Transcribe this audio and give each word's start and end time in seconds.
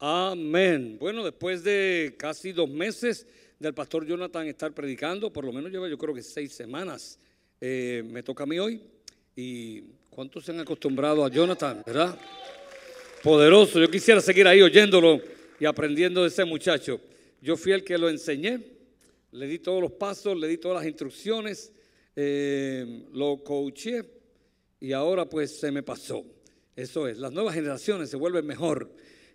Amén. 0.00 0.96
Bueno, 1.00 1.24
después 1.24 1.64
de 1.64 2.14
casi 2.16 2.52
dos 2.52 2.68
meses 2.68 3.26
del 3.58 3.74
pastor 3.74 4.06
Jonathan 4.06 4.46
estar 4.46 4.72
predicando, 4.72 5.32
por 5.32 5.44
lo 5.44 5.52
menos 5.52 5.72
lleva 5.72 5.88
yo 5.88 5.98
creo 5.98 6.14
que 6.14 6.22
seis 6.22 6.52
semanas, 6.52 7.18
eh, 7.60 8.04
me 8.06 8.22
toca 8.22 8.44
a 8.44 8.46
mí 8.46 8.58
hoy. 8.58 8.80
¿Y 9.34 9.82
cuántos 10.10 10.44
se 10.44 10.52
han 10.52 10.60
acostumbrado 10.60 11.24
a 11.24 11.30
Jonathan, 11.30 11.82
verdad? 11.86 12.18
Poderoso. 13.22 13.80
Yo 13.80 13.90
quisiera 13.90 14.20
seguir 14.20 14.46
ahí 14.46 14.62
oyéndolo 14.62 15.20
y 15.58 15.64
aprendiendo 15.64 16.22
de 16.22 16.28
ese 16.28 16.44
muchacho. 16.44 17.00
Yo 17.40 17.56
fui 17.56 17.72
el 17.72 17.82
que 17.82 17.98
lo 17.98 18.08
enseñé, 18.08 18.60
le 19.32 19.46
di 19.46 19.58
todos 19.58 19.80
los 19.80 19.92
pasos, 19.92 20.36
le 20.38 20.46
di 20.46 20.58
todas 20.58 20.76
las 20.76 20.86
instrucciones, 20.86 21.72
eh, 22.14 23.04
lo 23.12 23.42
coaché 23.42 24.17
y 24.80 24.92
ahora 24.92 25.28
pues 25.28 25.58
se 25.58 25.70
me 25.70 25.82
pasó. 25.82 26.24
Eso 26.76 27.08
es, 27.08 27.18
las 27.18 27.32
nuevas 27.32 27.54
generaciones 27.54 28.10
se 28.10 28.16
vuelven 28.16 28.46
mejor 28.46 28.90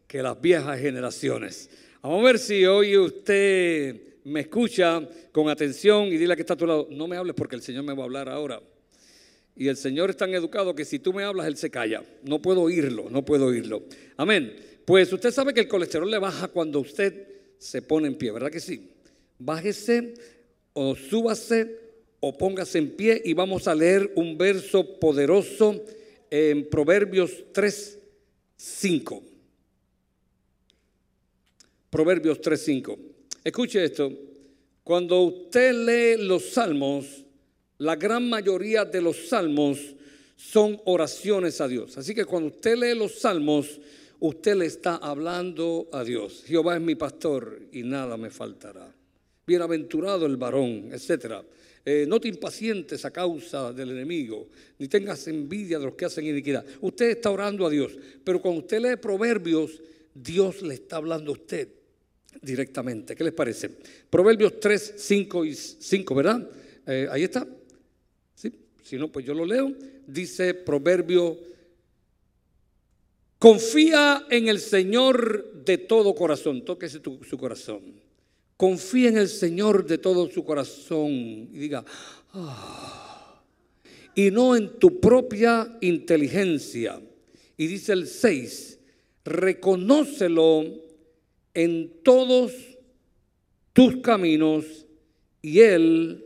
que 0.08 0.24
las 0.24 0.40
viejas 0.40 0.80
generaciones. 0.80 1.70
Vamos 2.02 2.22
a 2.22 2.26
ver 2.26 2.40
si 2.40 2.66
hoy 2.66 2.98
usted 2.98 4.14
me 4.24 4.42
escucha 4.42 5.08
con 5.32 5.50
atención 5.50 6.06
y 6.06 6.18
dile 6.18 6.36
que 6.36 6.42
está 6.42 6.54
a 6.54 6.58
tu 6.58 6.66
lado, 6.66 6.88
no 6.92 7.08
me 7.08 7.18
hables 7.18 7.36
porque 7.36 7.56
el 7.56 7.62
Señor 7.62 7.84
me 7.84 7.94
va 7.94 8.04
a 8.04 8.06
hablar 8.06 8.30
ahora. 8.30 8.62
Y 9.56 9.68
el 9.68 9.78
Señor 9.78 10.10
es 10.10 10.18
tan 10.18 10.34
educado 10.34 10.74
que 10.74 10.86
si 10.86 11.00
tú 11.00 11.14
me 11.14 11.24
hablas, 11.24 11.48
Él 11.48 11.58
se 11.58 11.70
calla. 11.70 12.04
No 12.24 12.42
puedo 12.42 12.62
oírlo, 12.62 13.10
no 13.10 13.24
puedo 13.24 13.48
oírlo. 13.48 13.84
Amén. 14.18 14.56
Pues 14.86 15.14
usted 15.14 15.32
sabe 15.32 15.54
que 15.54 15.62
el 15.62 15.68
colesterol 15.68 16.10
le 16.10 16.18
baja 16.18 16.48
cuando 16.48 16.80
usted 16.80 17.28
se 17.58 17.82
pone 17.82 18.08
en 18.08 18.16
pie, 18.16 18.32
¿verdad 18.32 18.52
que 18.52 18.60
sí? 18.60 18.92
Bájese 19.38 20.14
o 20.74 20.96
súbase 20.96 21.83
o 22.26 22.32
póngase 22.32 22.80
en 22.80 22.96
pie 22.96 23.22
y 23.26 23.34
vamos 23.34 23.68
a 23.68 23.76
leer 23.76 24.14
un 24.16 24.38
verso 24.38 24.98
poderoso 24.98 25.84
en 26.32 26.70
Proverbios 26.70 27.52
3, 27.52 28.00
5. 28.56 29.24
Proverbios 31.90 32.40
3:5. 32.40 32.98
Escuche 33.44 33.84
esto. 33.84 34.10
Cuando 34.86 35.22
usted 35.22 35.74
lee 35.74 36.26
los 36.26 36.52
salmos, 36.52 37.26
la 37.78 37.98
gran 37.98 38.30
mayoría 38.30 38.86
de 38.86 39.02
los 39.02 39.28
salmos 39.28 39.80
son 40.38 40.80
oraciones 40.86 41.60
a 41.60 41.68
Dios. 41.68 41.98
Así 41.98 42.16
que 42.16 42.24
cuando 42.24 42.48
usted 42.48 42.78
lee 42.78 42.98
los 42.98 43.20
salmos, 43.20 43.82
usted 44.22 44.56
le 44.56 44.66
está 44.68 44.96
hablando 44.96 45.90
a 45.92 46.06
Dios. 46.06 46.44
Jehová 46.46 46.78
es 46.78 46.82
mi 46.82 46.96
pastor 46.96 47.60
y 47.74 47.84
nada 47.84 48.16
me 48.16 48.30
faltará. 48.30 48.96
Bienaventurado 49.46 50.26
el 50.26 50.38
varón, 50.38 50.90
etcétera. 50.94 51.44
Eh, 51.86 52.06
no 52.08 52.20
te 52.20 52.30
impacientes 52.30 53.04
a 53.04 53.12
causa 53.12 53.74
del 53.74 53.92
enemigo, 53.92 54.48
ni 54.80 54.88
tengas 54.88 55.28
envidia 55.28 55.80
de 55.80 55.86
los 55.86 55.96
que 55.96 56.06
hacen 56.06 56.26
iniquidad. 56.26 56.66
Usted 56.80 57.10
está 57.10 57.30
orando 57.30 57.66
a 57.66 57.70
Dios, 57.70 57.92
pero 58.24 58.42
cuando 58.42 58.62
usted 58.62 58.80
lee 58.80 58.96
proverbios, 58.96 59.82
Dios 60.14 60.62
le 60.62 60.76
está 60.76 60.98
hablando 60.98 61.32
a 61.32 61.34
usted 61.34 61.68
directamente. 62.42 63.16
¿Qué 63.16 63.24
les 63.26 63.34
parece? 63.34 63.70
Proverbios 64.10 64.60
3, 64.62 64.94
5 64.98 65.46
y 65.46 65.56
5, 65.56 66.16
¿verdad? 66.16 66.50
Eh, 66.88 67.08
ahí 67.12 67.24
está. 67.24 67.46
¿Sí? 68.34 68.52
Si 68.82 68.96
no, 68.96 69.12
pues 69.12 69.26
yo 69.26 69.34
lo 69.34 69.46
leo. 69.46 69.74
Dice 70.08 70.54
Proverbio, 70.54 71.38
confía 73.40 74.26
en 74.30 74.48
el 74.48 74.60
Señor 74.60 75.64
de 75.66 75.80
todo 75.80 76.16
corazón. 76.16 76.64
Tóquese 76.64 77.02
su 77.02 77.38
corazón. 77.38 78.03
Confía 78.58 79.10
en 79.10 79.18
el 79.18 79.28
Señor 79.28 79.86
de 79.86 79.98
todo 79.98 80.30
su 80.30 80.44
corazón. 80.44 81.10
Y 81.10 81.58
diga, 81.58 81.84
ah", 82.34 83.42
y 84.16 84.32
no 84.32 84.56
en 84.56 84.80
tu 84.80 85.00
propia 85.00 85.78
inteligencia. 85.82 87.00
Y 87.58 87.68
dice 87.68 87.94
el 87.94 88.08
6, 88.08 88.80
reconócelo 89.26 90.66
en 91.54 91.92
todos 92.04 92.52
tus 93.74 93.98
caminos 93.98 94.86
y 95.42 95.60
Él 95.60 96.24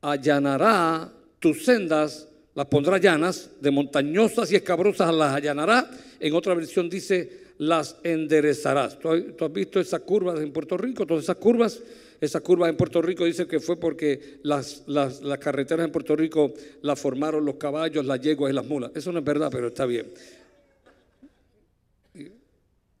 allanará 0.00 1.12
tus 1.38 1.64
sendas, 1.64 2.28
las 2.54 2.66
pondrá 2.66 2.98
llanas, 2.98 3.50
de 3.60 3.70
montañosas 3.70 4.50
y 4.52 4.56
escabrosas 4.56 5.12
las 5.14 5.34
allanará. 5.34 5.90
En 6.20 6.34
otra 6.34 6.54
versión 6.54 6.88
dice, 6.88 7.41
las 7.58 7.96
enderezarás. 8.02 8.98
¿Tú, 8.98 9.08
has 9.08 9.52
visto 9.52 9.80
esas 9.80 10.00
curvas 10.00 10.40
en 10.40 10.52
Puerto 10.52 10.76
Rico? 10.76 11.06
Todas 11.06 11.24
esas 11.24 11.36
curvas, 11.36 11.82
esas 12.20 12.42
curvas 12.42 12.70
en 12.70 12.76
Puerto 12.76 13.02
Rico 13.02 13.24
dice 13.24 13.46
que 13.46 13.60
fue 13.60 13.78
porque 13.78 14.40
las, 14.42 14.84
las, 14.86 15.22
las 15.22 15.38
carreteras 15.38 15.86
en 15.86 15.92
Puerto 15.92 16.16
Rico 16.16 16.52
las 16.82 17.00
formaron 17.00 17.44
los 17.44 17.56
caballos, 17.56 18.04
las 18.04 18.20
yeguas 18.20 18.52
y 18.52 18.54
las 18.54 18.66
mulas. 18.66 18.90
Eso 18.94 19.12
no 19.12 19.18
es 19.18 19.24
verdad, 19.24 19.48
pero 19.50 19.68
está 19.68 19.86
bien. 19.86 20.12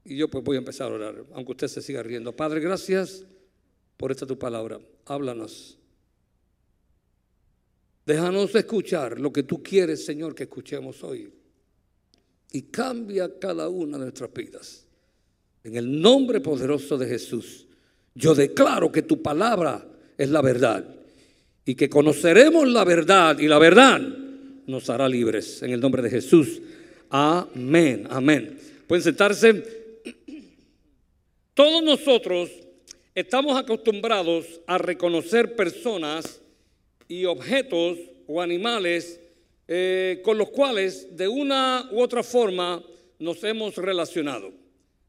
Y 0.04 0.16
yo 0.16 0.28
pues 0.28 0.42
voy 0.42 0.56
a 0.56 0.58
empezar 0.58 0.90
a 0.90 0.94
orar, 0.94 1.24
aunque 1.32 1.52
usted 1.52 1.68
se 1.68 1.82
siga 1.82 2.02
riendo. 2.02 2.34
Padre, 2.34 2.60
gracias 2.60 3.24
por 3.96 4.10
esta 4.10 4.26
tu 4.26 4.38
palabra. 4.38 4.80
Háblanos. 5.06 5.78
Déjanos 8.04 8.52
escuchar 8.54 9.20
lo 9.20 9.32
que 9.32 9.44
tú 9.44 9.62
quieres, 9.62 10.04
Señor, 10.04 10.34
que 10.34 10.44
escuchemos 10.44 11.04
hoy. 11.04 11.32
Y 12.52 12.62
cambia 12.62 13.38
cada 13.38 13.68
una 13.68 13.98
de 13.98 14.04
nuestras 14.04 14.32
vidas. 14.32 14.86
En 15.64 15.76
el 15.76 16.00
nombre 16.00 16.40
poderoso 16.40 16.98
de 16.98 17.06
Jesús, 17.06 17.66
yo 18.14 18.34
declaro 18.34 18.92
que 18.92 19.02
tu 19.02 19.22
palabra 19.22 19.86
es 20.18 20.28
la 20.28 20.42
verdad. 20.42 20.84
Y 21.64 21.74
que 21.74 21.88
conoceremos 21.88 22.68
la 22.68 22.84
verdad 22.84 23.38
y 23.38 23.46
la 23.46 23.58
verdad 23.58 24.00
nos 24.66 24.90
hará 24.90 25.08
libres. 25.08 25.62
En 25.62 25.70
el 25.70 25.80
nombre 25.80 26.02
de 26.02 26.10
Jesús. 26.10 26.60
Amén, 27.08 28.06
amén. 28.10 28.58
Pueden 28.86 29.02
sentarse. 29.02 29.62
Todos 31.54 31.82
nosotros 31.82 32.50
estamos 33.14 33.58
acostumbrados 33.58 34.60
a 34.66 34.78
reconocer 34.78 35.54
personas 35.54 36.40
y 37.08 37.24
objetos 37.26 37.98
o 38.26 38.40
animales 38.40 39.20
eh, 39.68 40.20
con 40.24 40.38
los 40.38 40.50
cuales 40.50 41.16
de 41.16 41.28
una 41.28 41.88
u 41.92 42.00
otra 42.00 42.22
forma 42.22 42.82
nos 43.18 43.42
hemos 43.44 43.76
relacionado. 43.76 44.52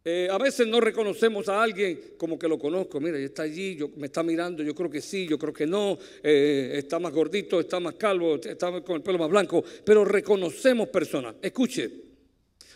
Eh, 0.06 0.28
a 0.30 0.38
veces 0.38 0.68
no 0.68 0.82
reconocemos 0.82 1.48
a 1.48 1.64
alguien 1.64 2.16
como 2.18 2.38
que 2.38 2.48
lo 2.48 2.60
conozco, 2.60 3.00
mira, 3.00 3.18
está 3.18 3.44
allí, 3.44 3.78
yo, 3.78 3.90
me 3.96 4.08
está 4.08 4.22
mirando, 4.22 4.62
yo 4.62 4.76
creo 4.76 4.90
que 4.90 5.00
sí, 5.00 5.26
yo 5.26 5.40
creo 5.40 5.54
que 5.54 5.66
no, 5.66 5.98
eh, 6.22 6.74
está 6.76 7.00
más 7.00 7.14
gordito, 7.14 7.62
está 7.62 7.80
más 7.80 7.96
calvo, 7.96 8.36
está 8.36 8.82
con 8.82 8.98
el 8.98 9.02
pelo 9.02 9.18
más 9.18 9.30
blanco, 9.30 9.64
pero 9.86 10.04
reconocemos 10.04 10.90
personas. 10.90 11.36
Escuche, 11.42 11.90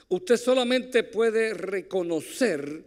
usted 0.08 0.38
solamente 0.38 1.04
puede 1.04 1.54
reconocer 1.54 2.84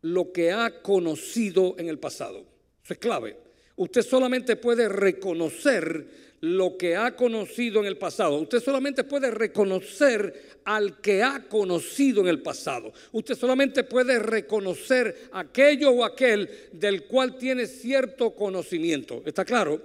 lo 0.00 0.32
que 0.32 0.50
ha 0.50 0.80
conocido 0.80 1.74
en 1.78 1.88
el 1.88 1.98
pasado. 1.98 2.38
Eso 2.82 2.94
es 2.94 2.98
clave. 2.98 3.36
Usted 3.76 4.02
solamente 4.02 4.56
puede 4.56 4.88
reconocer 4.88 6.23
lo 6.44 6.76
que 6.76 6.94
ha 6.94 7.16
conocido 7.16 7.80
en 7.80 7.86
el 7.86 7.96
pasado. 7.96 8.36
Usted 8.36 8.60
solamente 8.60 9.04
puede 9.04 9.30
reconocer 9.30 10.58
al 10.64 11.00
que 11.00 11.22
ha 11.22 11.48
conocido 11.48 12.20
en 12.20 12.28
el 12.28 12.42
pasado. 12.42 12.92
Usted 13.12 13.34
solamente 13.34 13.84
puede 13.84 14.18
reconocer 14.18 15.28
aquello 15.32 15.90
o 15.90 16.04
aquel 16.04 16.48
del 16.72 17.04
cual 17.04 17.38
tiene 17.38 17.66
cierto 17.66 18.34
conocimiento. 18.34 19.22
¿Está 19.24 19.44
claro? 19.44 19.80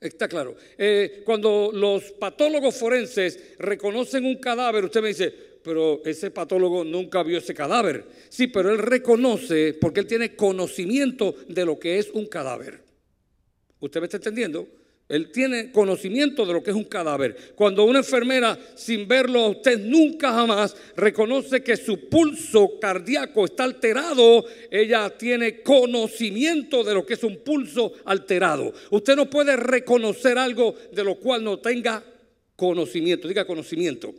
Está 0.00 0.28
claro. 0.28 0.56
Eh, 0.76 1.22
cuando 1.24 1.70
los 1.72 2.10
patólogos 2.12 2.76
forenses 2.76 3.54
reconocen 3.58 4.24
un 4.24 4.36
cadáver, 4.36 4.84
usted 4.84 5.02
me 5.02 5.08
dice, 5.08 5.32
pero 5.62 6.00
ese 6.04 6.30
patólogo 6.30 6.82
nunca 6.84 7.22
vio 7.22 7.38
ese 7.38 7.54
cadáver. 7.54 8.06
Sí, 8.28 8.48
pero 8.48 8.72
él 8.72 8.78
reconoce 8.78 9.74
porque 9.74 10.00
él 10.00 10.06
tiene 10.06 10.34
conocimiento 10.34 11.34
de 11.48 11.64
lo 11.64 11.78
que 11.78 11.98
es 11.98 12.10
un 12.10 12.26
cadáver. 12.26 12.82
¿Usted 13.78 14.00
me 14.00 14.06
está 14.06 14.16
entendiendo? 14.16 14.66
Él 15.10 15.30
tiene 15.32 15.72
conocimiento 15.72 16.46
de 16.46 16.52
lo 16.52 16.62
que 16.62 16.70
es 16.70 16.76
un 16.76 16.84
cadáver. 16.84 17.36
Cuando 17.56 17.84
una 17.84 17.98
enfermera, 17.98 18.58
sin 18.76 19.08
verlo 19.08 19.40
a 19.40 19.48
usted 19.48 19.78
nunca 19.80 20.32
jamás, 20.32 20.76
reconoce 20.96 21.62
que 21.62 21.76
su 21.76 22.08
pulso 22.08 22.78
cardíaco 22.80 23.44
está 23.44 23.64
alterado, 23.64 24.44
ella 24.70 25.10
tiene 25.10 25.62
conocimiento 25.62 26.84
de 26.84 26.94
lo 26.94 27.04
que 27.04 27.14
es 27.14 27.24
un 27.24 27.38
pulso 27.38 27.92
alterado. 28.04 28.72
Usted 28.90 29.16
no 29.16 29.28
puede 29.28 29.56
reconocer 29.56 30.38
algo 30.38 30.76
de 30.92 31.02
lo 31.02 31.16
cual 31.16 31.42
no 31.42 31.58
tenga 31.58 32.04
conocimiento. 32.54 33.26
Diga 33.26 33.44
conocimiento. 33.44 34.14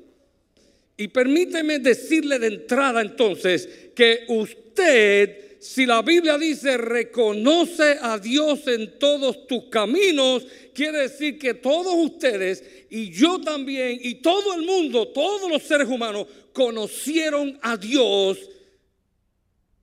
Y 0.97 1.07
permíteme 1.07 1.79
decirle 1.79 2.37
de 2.37 2.47
entrada 2.47 3.01
entonces 3.01 3.67
que 3.95 4.25
usted, 4.27 5.50
si 5.61 5.85
la 5.85 6.01
Biblia 6.01 6.39
dice 6.39 6.75
reconoce 6.75 7.95
a 8.01 8.17
Dios 8.17 8.67
en 8.67 8.97
todos 8.97 9.45
tus 9.45 9.65
caminos, 9.65 10.43
quiere 10.73 11.01
decir 11.03 11.37
que 11.37 11.53
todos 11.53 11.93
ustedes 11.97 12.63
y 12.89 13.11
yo 13.11 13.39
también 13.39 13.99
y 14.01 14.15
todo 14.15 14.55
el 14.55 14.65
mundo, 14.65 15.09
todos 15.09 15.47
los 15.51 15.61
seres 15.61 15.87
humanos, 15.87 16.25
conocieron 16.51 17.59
a 17.61 17.77
Dios 17.77 18.39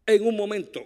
en 0.05 0.27
un 0.27 0.35
momento. 0.37 0.85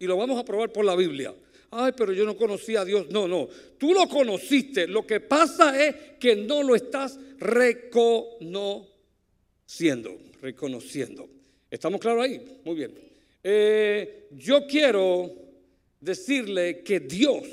Y 0.00 0.06
lo 0.06 0.16
vamos 0.16 0.40
a 0.40 0.44
probar 0.44 0.72
por 0.72 0.84
la 0.84 0.96
Biblia. 0.96 1.32
Ay, 1.70 1.92
pero 1.96 2.12
yo 2.12 2.24
no 2.24 2.36
conocía 2.36 2.80
a 2.80 2.84
Dios. 2.84 3.06
No, 3.10 3.28
no, 3.28 3.48
tú 3.78 3.94
lo 3.94 4.08
conociste. 4.08 4.88
Lo 4.88 5.06
que 5.06 5.20
pasa 5.20 5.80
es 5.80 5.94
que 6.18 6.34
no 6.34 6.64
lo 6.64 6.74
estás 6.74 7.20
reconociendo, 7.38 8.90
reconociendo. 10.42 11.28
¿Estamos 11.70 12.00
claros 12.00 12.24
ahí? 12.24 12.60
Muy 12.64 12.74
bien. 12.74 13.13
Eh, 13.46 14.28
yo 14.32 14.66
quiero 14.66 15.30
decirle 16.00 16.82
que 16.82 17.00
Dios 17.00 17.44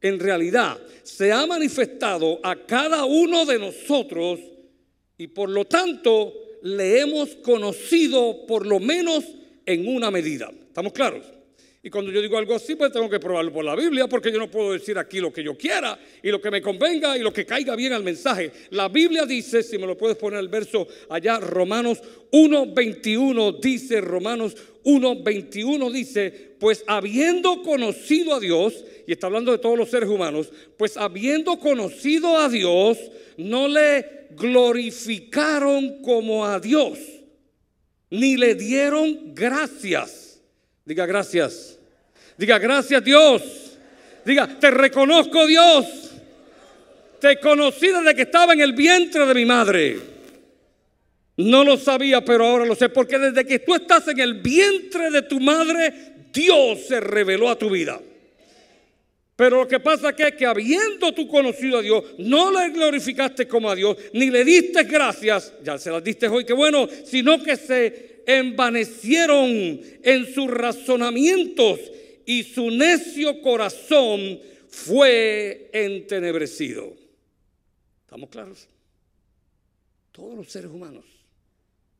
en 0.00 0.20
realidad 0.20 0.78
se 1.02 1.32
ha 1.32 1.44
manifestado 1.44 2.38
a 2.42 2.54
cada 2.64 3.04
uno 3.04 3.44
de 3.44 3.58
nosotros 3.58 4.38
y 5.18 5.26
por 5.26 5.50
lo 5.50 5.64
tanto 5.64 6.32
le 6.62 7.00
hemos 7.00 7.34
conocido 7.36 8.46
por 8.46 8.64
lo 8.64 8.78
menos 8.78 9.24
en 9.66 9.88
una 9.88 10.10
medida. 10.10 10.52
¿Estamos 10.68 10.92
claros? 10.92 11.33
Y 11.86 11.90
cuando 11.90 12.10
yo 12.10 12.22
digo 12.22 12.38
algo 12.38 12.54
así, 12.54 12.76
pues 12.76 12.90
tengo 12.90 13.10
que 13.10 13.20
probarlo 13.20 13.52
por 13.52 13.62
la 13.62 13.76
Biblia, 13.76 14.08
porque 14.08 14.32
yo 14.32 14.38
no 14.38 14.50
puedo 14.50 14.72
decir 14.72 14.96
aquí 14.96 15.20
lo 15.20 15.30
que 15.30 15.44
yo 15.44 15.54
quiera 15.54 15.98
y 16.22 16.30
lo 16.30 16.40
que 16.40 16.50
me 16.50 16.62
convenga 16.62 17.14
y 17.18 17.20
lo 17.20 17.30
que 17.30 17.44
caiga 17.44 17.76
bien 17.76 17.92
al 17.92 18.02
mensaje. 18.02 18.50
La 18.70 18.88
Biblia 18.88 19.26
dice, 19.26 19.62
si 19.62 19.76
me 19.76 19.86
lo 19.86 19.94
puedes 19.94 20.16
poner 20.16 20.40
el 20.40 20.48
verso 20.48 20.88
allá, 21.10 21.38
Romanos 21.40 22.00
1.21 22.32 23.60
dice, 23.60 24.00
Romanos 24.00 24.56
1.21 24.82 25.92
dice, 25.92 26.56
pues 26.58 26.82
habiendo 26.86 27.60
conocido 27.60 28.34
a 28.34 28.40
Dios, 28.40 28.82
y 29.06 29.12
está 29.12 29.26
hablando 29.26 29.52
de 29.52 29.58
todos 29.58 29.76
los 29.76 29.90
seres 29.90 30.08
humanos, 30.08 30.50
pues 30.78 30.96
habiendo 30.96 31.58
conocido 31.58 32.38
a 32.38 32.48
Dios, 32.48 32.96
no 33.36 33.68
le 33.68 34.28
glorificaron 34.30 36.00
como 36.00 36.46
a 36.46 36.58
Dios, 36.60 36.98
ni 38.08 38.38
le 38.38 38.54
dieron 38.54 39.34
gracias. 39.34 40.40
Diga 40.86 41.04
gracias 41.04 41.73
Diga, 42.36 42.58
gracias 42.58 43.04
Dios. 43.04 43.42
Diga, 44.24 44.48
te 44.58 44.70
reconozco 44.70 45.46
Dios. 45.46 45.86
Te 47.20 47.38
conocí 47.38 47.88
desde 47.88 48.14
que 48.14 48.22
estaba 48.22 48.52
en 48.52 48.60
el 48.60 48.72
vientre 48.72 49.26
de 49.26 49.34
mi 49.34 49.44
madre. 49.44 49.98
No 51.36 51.64
lo 51.64 51.76
sabía, 51.76 52.24
pero 52.24 52.46
ahora 52.46 52.64
lo 52.64 52.74
sé, 52.74 52.88
porque 52.88 53.18
desde 53.18 53.44
que 53.44 53.58
tú 53.60 53.74
estás 53.74 54.06
en 54.08 54.20
el 54.20 54.34
vientre 54.34 55.10
de 55.10 55.22
tu 55.22 55.40
madre, 55.40 55.92
Dios 56.32 56.80
se 56.86 57.00
reveló 57.00 57.48
a 57.48 57.58
tu 57.58 57.70
vida. 57.70 58.00
Pero 59.36 59.58
lo 59.58 59.68
que 59.68 59.80
pasa 59.80 60.14
es 60.16 60.34
que, 60.34 60.46
habiendo 60.46 61.12
tú 61.12 61.26
conocido 61.26 61.78
a 61.78 61.82
Dios, 61.82 62.04
no 62.18 62.52
le 62.52 62.70
glorificaste 62.70 63.48
como 63.48 63.68
a 63.68 63.74
Dios, 63.74 63.96
ni 64.12 64.30
le 64.30 64.44
diste 64.44 64.84
gracias, 64.84 65.52
ya 65.64 65.76
se 65.76 65.90
las 65.90 66.04
diste 66.04 66.28
hoy, 66.28 66.44
que 66.44 66.52
bueno, 66.52 66.88
sino 67.04 67.42
que 67.42 67.56
se 67.56 68.22
envanecieron 68.26 69.80
en 70.02 70.32
sus 70.32 70.48
razonamientos 70.48 71.80
y 72.26 72.42
su 72.42 72.70
necio 72.70 73.40
corazón 73.40 74.40
fue 74.68 75.70
entenebrecido. 75.72 76.94
¿Estamos 78.04 78.28
claros? 78.30 78.68
Todos 80.12 80.36
los 80.36 80.48
seres 80.48 80.70
humanos 80.70 81.04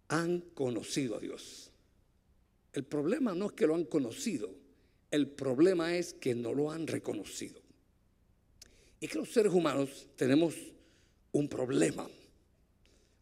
han 0.08 0.40
conocido 0.40 1.16
a 1.16 1.20
Dios. 1.20 1.70
El 2.72 2.84
problema 2.84 3.34
no 3.34 3.46
es 3.46 3.52
que 3.52 3.66
lo 3.66 3.74
han 3.74 3.84
conocido, 3.84 4.50
el 5.10 5.28
problema 5.28 5.96
es 5.96 6.14
que 6.14 6.34
no 6.34 6.52
lo 6.52 6.70
han 6.70 6.86
reconocido. 6.86 7.60
Y 9.00 9.08
que 9.08 9.18
los 9.18 9.30
seres 9.30 9.52
humanos 9.52 10.08
tenemos 10.16 10.54
un 11.32 11.48
problema 11.48 12.08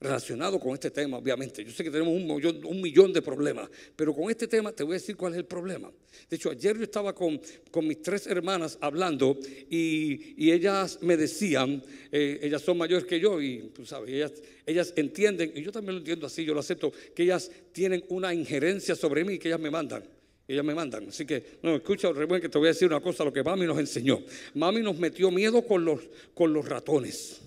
relacionado 0.02 0.58
con 0.58 0.74
este 0.74 0.90
tema, 0.90 1.18
obviamente. 1.18 1.64
Yo 1.64 1.70
sé 1.70 1.84
que 1.84 1.90
tenemos 1.90 2.12
un 2.14 2.80
millón, 2.80 3.12
de 3.12 3.22
problemas, 3.22 3.68
pero 3.96 4.14
con 4.14 4.30
este 4.30 4.46
tema 4.48 4.72
te 4.72 4.82
voy 4.82 4.92
a 4.92 4.94
decir 4.94 5.16
cuál 5.16 5.32
es 5.32 5.38
el 5.38 5.44
problema. 5.44 5.90
De 6.28 6.36
hecho, 6.36 6.50
ayer 6.50 6.76
yo 6.76 6.84
estaba 6.84 7.14
con, 7.14 7.40
mis 7.82 8.02
tres 8.02 8.26
hermanas 8.26 8.78
hablando 8.80 9.38
y, 9.70 10.50
ellas 10.52 10.98
me 11.00 11.16
decían, 11.16 11.82
eh, 12.10 12.40
ellas 12.42 12.62
son 12.62 12.76
mayores 12.76 13.04
que 13.04 13.18
yo 13.18 13.40
y 13.40 13.70
tú 13.74 13.86
sabes, 13.86 14.32
ellas, 14.66 14.92
entienden, 14.96 15.52
y 15.54 15.62
yo 15.62 15.72
también 15.72 15.94
lo 15.94 15.98
entiendo 16.00 16.26
así, 16.26 16.44
yo 16.44 16.54
lo 16.54 16.60
acepto, 16.60 16.92
que 17.14 17.22
ellas 17.22 17.50
tienen 17.72 18.04
una 18.08 18.34
injerencia 18.34 18.94
sobre 18.94 19.24
mí 19.24 19.38
que 19.38 19.48
ellas 19.48 19.60
me 19.60 19.70
mandan. 19.70 20.04
Ellas 20.48 20.64
me 20.64 20.74
mandan. 20.74 21.08
Así 21.08 21.24
que, 21.24 21.58
no, 21.62 21.76
escucha, 21.76 22.12
que 22.12 22.48
te 22.48 22.58
voy 22.58 22.66
a 22.66 22.72
decir 22.72 22.88
una 22.88 23.00
cosa, 23.00 23.24
lo 23.24 23.32
que 23.32 23.42
mami 23.42 23.64
nos 23.64 23.78
enseñó. 23.78 24.22
Mami 24.54 24.80
nos 24.82 24.98
metió 24.98 25.30
miedo 25.30 25.62
con 25.62 25.84
los 25.84 26.68
ratones. 26.68 27.40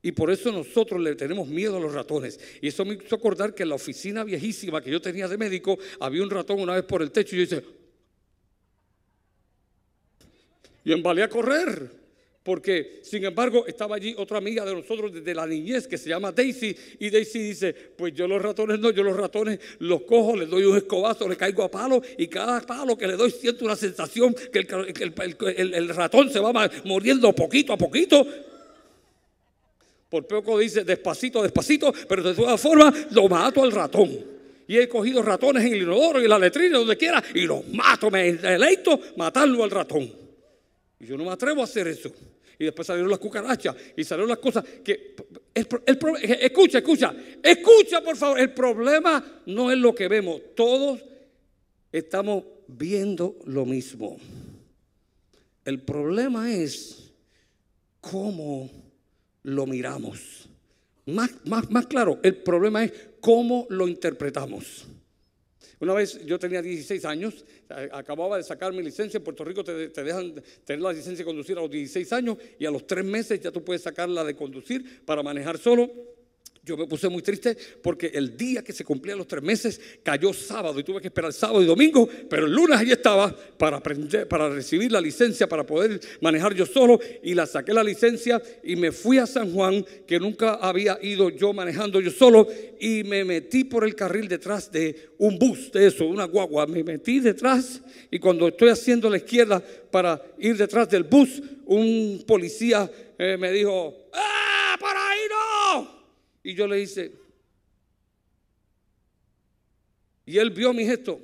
Y 0.00 0.12
por 0.12 0.30
eso 0.30 0.52
nosotros 0.52 1.00
le 1.00 1.14
tenemos 1.16 1.48
miedo 1.48 1.76
a 1.76 1.80
los 1.80 1.92
ratones. 1.92 2.38
Y 2.60 2.68
eso 2.68 2.84
me 2.84 2.94
hizo 2.94 3.16
acordar 3.16 3.54
que 3.54 3.64
en 3.64 3.70
la 3.70 3.74
oficina 3.74 4.22
viejísima 4.22 4.80
que 4.80 4.90
yo 4.90 5.00
tenía 5.00 5.26
de 5.26 5.36
médico 5.36 5.78
había 5.98 6.22
un 6.22 6.30
ratón 6.30 6.60
una 6.60 6.74
vez 6.74 6.84
por 6.84 7.02
el 7.02 7.10
techo 7.10 7.34
y 7.34 7.38
yo 7.38 7.42
dice, 7.42 7.64
y 10.84 10.92
embalé 10.92 11.22
a 11.22 11.28
correr. 11.28 11.98
Porque, 12.42 13.00
sin 13.02 13.22
embargo, 13.26 13.66
estaba 13.66 13.96
allí 13.96 14.14
otra 14.16 14.38
amiga 14.38 14.64
de 14.64 14.74
nosotros 14.74 15.12
desde 15.12 15.34
la 15.34 15.46
niñez 15.46 15.86
que 15.86 15.98
se 15.98 16.08
llama 16.08 16.32
Daisy. 16.32 16.74
Y 16.98 17.10
Daisy 17.10 17.40
dice: 17.40 17.74
Pues 17.74 18.14
yo 18.14 18.26
los 18.26 18.40
ratones 18.40 18.78
no, 18.78 18.90
yo 18.90 19.02
los 19.02 19.14
ratones 19.14 19.60
los 19.80 20.04
cojo, 20.04 20.34
les 20.34 20.48
doy 20.48 20.64
un 20.64 20.78
escobazo, 20.78 21.28
le 21.28 21.36
caigo 21.36 21.62
a 21.62 21.70
palo. 21.70 22.00
Y 22.16 22.26
cada 22.28 22.62
palo 22.62 22.96
que 22.96 23.06
le 23.06 23.16
doy 23.16 23.32
siento 23.32 23.66
una 23.66 23.76
sensación 23.76 24.34
que 24.50 24.60
el, 24.60 25.74
el 25.74 25.88
ratón 25.90 26.30
se 26.30 26.40
va 26.40 26.70
muriendo 26.84 27.34
poquito 27.34 27.74
a 27.74 27.76
poquito. 27.76 28.26
Por 30.08 30.26
poco 30.26 30.58
dice 30.58 30.84
despacito, 30.84 31.42
despacito, 31.42 31.92
pero 32.08 32.22
de 32.22 32.34
todas 32.34 32.60
formas 32.60 33.12
lo 33.12 33.28
mato 33.28 33.62
al 33.62 33.72
ratón. 33.72 34.38
Y 34.66 34.76
he 34.76 34.88
cogido 34.88 35.22
ratones 35.22 35.64
en 35.64 35.72
el 35.72 35.82
inodoro 35.82 36.20
y 36.20 36.24
en 36.24 36.30
la 36.30 36.38
letrina, 36.38 36.78
donde 36.78 36.96
quiera, 36.96 37.22
y 37.34 37.42
los 37.42 37.66
mato. 37.68 38.10
Me 38.10 38.32
deleito 38.34 39.00
matarlo 39.16 39.64
al 39.64 39.70
ratón. 39.70 40.10
Y 41.00 41.06
yo 41.06 41.16
no 41.16 41.24
me 41.24 41.30
atrevo 41.30 41.60
a 41.60 41.64
hacer 41.64 41.88
eso. 41.88 42.10
Y 42.58 42.64
después 42.64 42.86
salieron 42.86 43.10
las 43.10 43.20
cucarachas 43.20 43.74
y 43.96 44.04
salieron 44.04 44.28
las 44.28 44.38
cosas 44.38 44.64
que... 44.84 45.14
escucha, 45.54 46.78
escucha, 46.78 47.14
escucha 47.42 48.00
por 48.02 48.16
favor. 48.16 48.40
El 48.40 48.52
problema 48.52 49.42
no 49.46 49.70
es 49.70 49.78
lo 49.78 49.94
que 49.94 50.08
vemos. 50.08 50.40
Todos 50.56 51.00
estamos 51.92 52.44
viendo 52.66 53.36
lo 53.46 53.64
mismo. 53.64 54.18
El 55.64 55.80
problema 55.80 56.52
es 56.52 57.12
cómo 58.00 58.70
lo 59.48 59.66
miramos. 59.66 60.48
Más, 61.06 61.30
más, 61.46 61.70
más 61.70 61.86
claro, 61.86 62.20
el 62.22 62.36
problema 62.36 62.84
es 62.84 62.92
cómo 63.20 63.66
lo 63.70 63.88
interpretamos. 63.88 64.86
Una 65.80 65.94
vez 65.94 66.24
yo 66.26 66.38
tenía 66.38 66.60
16 66.60 67.04
años, 67.04 67.44
acababa 67.92 68.36
de 68.36 68.42
sacar 68.42 68.72
mi 68.72 68.82
licencia. 68.82 69.18
En 69.18 69.24
Puerto 69.24 69.44
Rico 69.44 69.64
te, 69.64 69.88
te, 69.88 70.02
dejan 70.02 70.34
tener 70.64 70.82
la 70.82 70.92
licencia 70.92 71.18
de 71.18 71.24
conducir 71.24 71.56
a 71.56 71.62
los 71.62 71.70
16 71.70 72.12
años 72.12 72.36
y 72.58 72.66
a 72.66 72.70
los 72.70 72.86
3 72.86 73.04
meses 73.04 73.40
ya 73.40 73.50
tú 73.50 73.64
puedes 73.64 73.82
sacarla 73.82 74.24
de 74.24 74.34
conducir 74.36 75.04
para 75.06 75.22
manejar 75.22 75.56
solo. 75.56 75.90
Yo 76.68 76.76
me 76.76 76.86
puse 76.86 77.08
muy 77.08 77.22
triste 77.22 77.56
porque 77.80 78.10
el 78.12 78.36
día 78.36 78.62
que 78.62 78.74
se 78.74 78.84
cumplían 78.84 79.16
los 79.16 79.26
tres 79.26 79.42
meses 79.42 79.80
cayó 80.02 80.34
sábado 80.34 80.78
y 80.78 80.84
tuve 80.84 81.00
que 81.00 81.06
esperar 81.06 81.32
sábado 81.32 81.62
y 81.62 81.66
domingo, 81.66 82.06
pero 82.28 82.44
el 82.44 82.52
lunes 82.52 82.78
allí 82.78 82.92
estaba 82.92 83.34
para, 83.56 83.78
aprender, 83.78 84.28
para 84.28 84.50
recibir 84.50 84.92
la 84.92 85.00
licencia, 85.00 85.48
para 85.48 85.64
poder 85.64 85.98
manejar 86.20 86.52
yo 86.54 86.66
solo 86.66 87.00
y 87.22 87.32
la 87.32 87.46
saqué 87.46 87.72
la 87.72 87.82
licencia 87.82 88.42
y 88.62 88.76
me 88.76 88.92
fui 88.92 89.16
a 89.16 89.26
San 89.26 89.50
Juan, 89.50 89.82
que 90.06 90.20
nunca 90.20 90.56
había 90.56 90.98
ido 91.00 91.30
yo 91.30 91.54
manejando 91.54 92.02
yo 92.02 92.10
solo 92.10 92.46
y 92.78 93.02
me 93.02 93.24
metí 93.24 93.64
por 93.64 93.84
el 93.84 93.94
carril 93.94 94.28
detrás 94.28 94.70
de 94.70 95.08
un 95.16 95.38
bus 95.38 95.72
de 95.72 95.86
eso, 95.86 96.04
una 96.04 96.24
guagua. 96.24 96.66
Me 96.66 96.84
metí 96.84 97.20
detrás 97.20 97.80
y 98.10 98.18
cuando 98.18 98.48
estoy 98.48 98.68
haciendo 98.68 99.08
la 99.08 99.16
izquierda 99.16 99.62
para 99.90 100.22
ir 100.38 100.54
detrás 100.58 100.90
del 100.90 101.04
bus, 101.04 101.42
un 101.64 102.24
policía 102.26 102.90
eh, 103.18 103.38
me 103.38 103.52
dijo, 103.52 104.10
¡ah, 104.12 104.18
ahí! 104.20 104.37
Y 106.48 106.54
yo 106.54 106.66
le 106.66 106.80
hice, 106.80 107.12
y 110.24 110.38
él 110.38 110.48
vio 110.48 110.72
mi 110.72 110.82
gesto. 110.82 111.20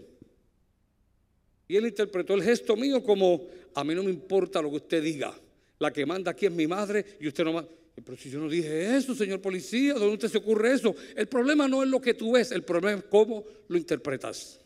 Y 1.66 1.76
él 1.76 1.87
interpretó 1.87 2.35
el 2.35 2.43
gesto 2.43 2.76
mío 2.76 3.02
como, 3.02 3.47
a 3.75 3.83
mí 3.85 3.95
no 3.95 4.02
me 4.02 4.11
importa 4.11 4.61
lo 4.61 4.69
que 4.69 4.76
usted 4.76 5.02
diga. 5.02 5.35
La 5.78 5.90
que 5.90 6.04
manda 6.04 6.33
aquí 6.33 6.45
es 6.45 6.52
mi 6.52 6.66
madre 6.66 7.16
y 7.19 7.26
usted 7.26 7.43
no 7.43 7.54
manda. 7.54 7.71
Pero 7.95 8.19
si 8.19 8.28
yo 8.28 8.38
no 8.38 8.50
dije 8.50 8.95
eso, 8.95 9.14
señor 9.14 9.40
policía, 9.40 9.95
¿dónde 9.95 10.12
usted 10.12 10.28
se 10.28 10.37
ocurre 10.37 10.75
eso? 10.75 10.95
El 11.16 11.26
problema 11.26 11.66
no 11.66 11.83
es 11.83 11.88
lo 11.88 12.02
que 12.02 12.12
tú 12.12 12.33
ves, 12.33 12.52
el 12.52 12.62
problema 12.62 12.99
es 12.99 13.04
cómo 13.04 13.47
lo 13.69 13.78
interpretas. 13.78 14.61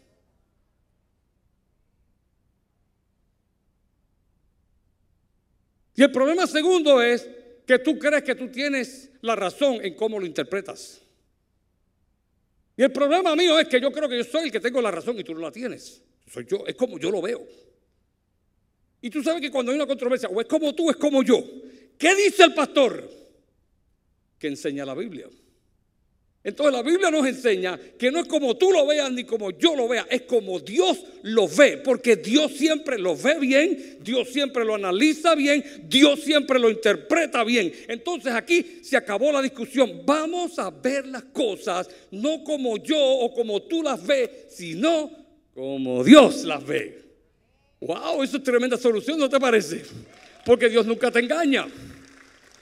Y 5.95 6.03
el 6.03 6.11
problema 6.11 6.49
segundo 6.49 7.01
es 7.01 7.29
que 7.69 7.79
tú 7.81 7.99
crees 7.99 8.23
que 8.23 8.35
tú 8.35 8.49
tienes 8.49 9.11
la 9.21 9.37
razón 9.37 9.85
en 9.85 9.93
cómo 9.93 10.19
lo 10.19 10.25
interpretas. 10.25 11.03
Y 12.75 12.83
el 12.83 12.91
problema 12.91 13.37
mío 13.37 13.59
es 13.59 13.69
que 13.69 13.79
yo 13.79 13.93
creo 13.93 14.09
que 14.09 14.17
yo 14.17 14.25
soy 14.25 14.45
el 14.45 14.53
que 14.53 14.59
tengo 14.59 14.81
la 14.81 14.91
razón 14.91 15.19
y 15.19 15.23
tú 15.23 15.35
no 15.35 15.41
la 15.41 15.53
tienes. 15.53 16.03
Soy 16.33 16.47
yo, 16.47 16.65
es 16.67 16.75
como 16.75 16.99
yo 16.99 17.11
lo 17.11 17.21
veo. 17.21 17.47
Y 19.03 19.11
tú 19.11 19.23
sabes 19.23 19.43
que 19.43 19.51
cuando 19.51 19.71
hay 19.71 19.77
una 19.77 19.87
controversia, 19.87 20.31
o 20.31 20.41
es 20.41 20.47
como 20.47 20.75
tú, 20.75 20.89
es 20.89 20.97
como 20.97 21.23
yo. 21.23 21.45
¿Qué 21.99 22.15
dice 22.15 22.45
el 22.45 22.55
pastor? 22.55 23.07
Que 24.39 24.47
enseña 24.47 24.87
la 24.87 24.95
Biblia. 24.95 25.29
Entonces 26.45 26.73
la 26.73 26.83
Biblia 26.83 27.11
nos 27.11 27.27
enseña 27.27 27.79
que 27.99 28.13
no 28.13 28.21
es 28.21 28.27
como 28.27 28.57
tú 28.57 28.71
lo 28.71 28.87
veas 28.87 29.11
ni 29.11 29.25
como 29.25 29.51
yo 29.51 29.75
lo 29.75 29.89
vea, 29.89 30.07
es 30.09 30.23
como 30.23 30.61
Dios 30.61 31.05
lo 31.23 31.49
ve, 31.49 31.79
porque 31.79 32.17
Dios 32.17 32.53
siempre 32.53 32.97
lo 32.97 33.17
ve 33.17 33.39
bien, 33.41 33.99
Dios 34.01 34.29
siempre 34.29 34.65
lo 34.65 34.77
analiza 34.77 35.35
bien, 35.35 35.65
Dios 35.85 36.21
siempre 36.21 36.59
lo 36.61 36.71
interpreta 36.71 37.43
bien. 37.43 37.73
Entonces 37.89 38.33
aquí 38.33 38.79
se 38.83 38.97
acabó 38.97 39.33
la 39.33 39.43
discusión. 39.43 40.03
Vamos 40.07 40.59
a 40.59 40.71
ver 40.71 41.07
las 41.09 41.25
cosas 41.25 41.89
no 42.13 42.45
como 42.45 42.77
yo 42.79 42.99
o 42.99 43.35
como 43.35 43.63
tú 43.63 43.83
las 43.83 44.07
ves, 44.07 44.31
sino 44.49 45.11
como 45.53 46.05
Dios 46.05 46.45
las 46.45 46.65
ve. 46.65 47.03
Wow, 47.81 48.23
eso 48.23 48.37
es 48.37 48.43
tremenda 48.43 48.77
solución, 48.77 49.19
¿no 49.19 49.29
te 49.29 49.41
parece? 49.41 49.83
Porque 50.47 50.69
Dios 50.69 50.87
nunca 50.87 51.11
te 51.11 51.19
engaña. 51.19 51.67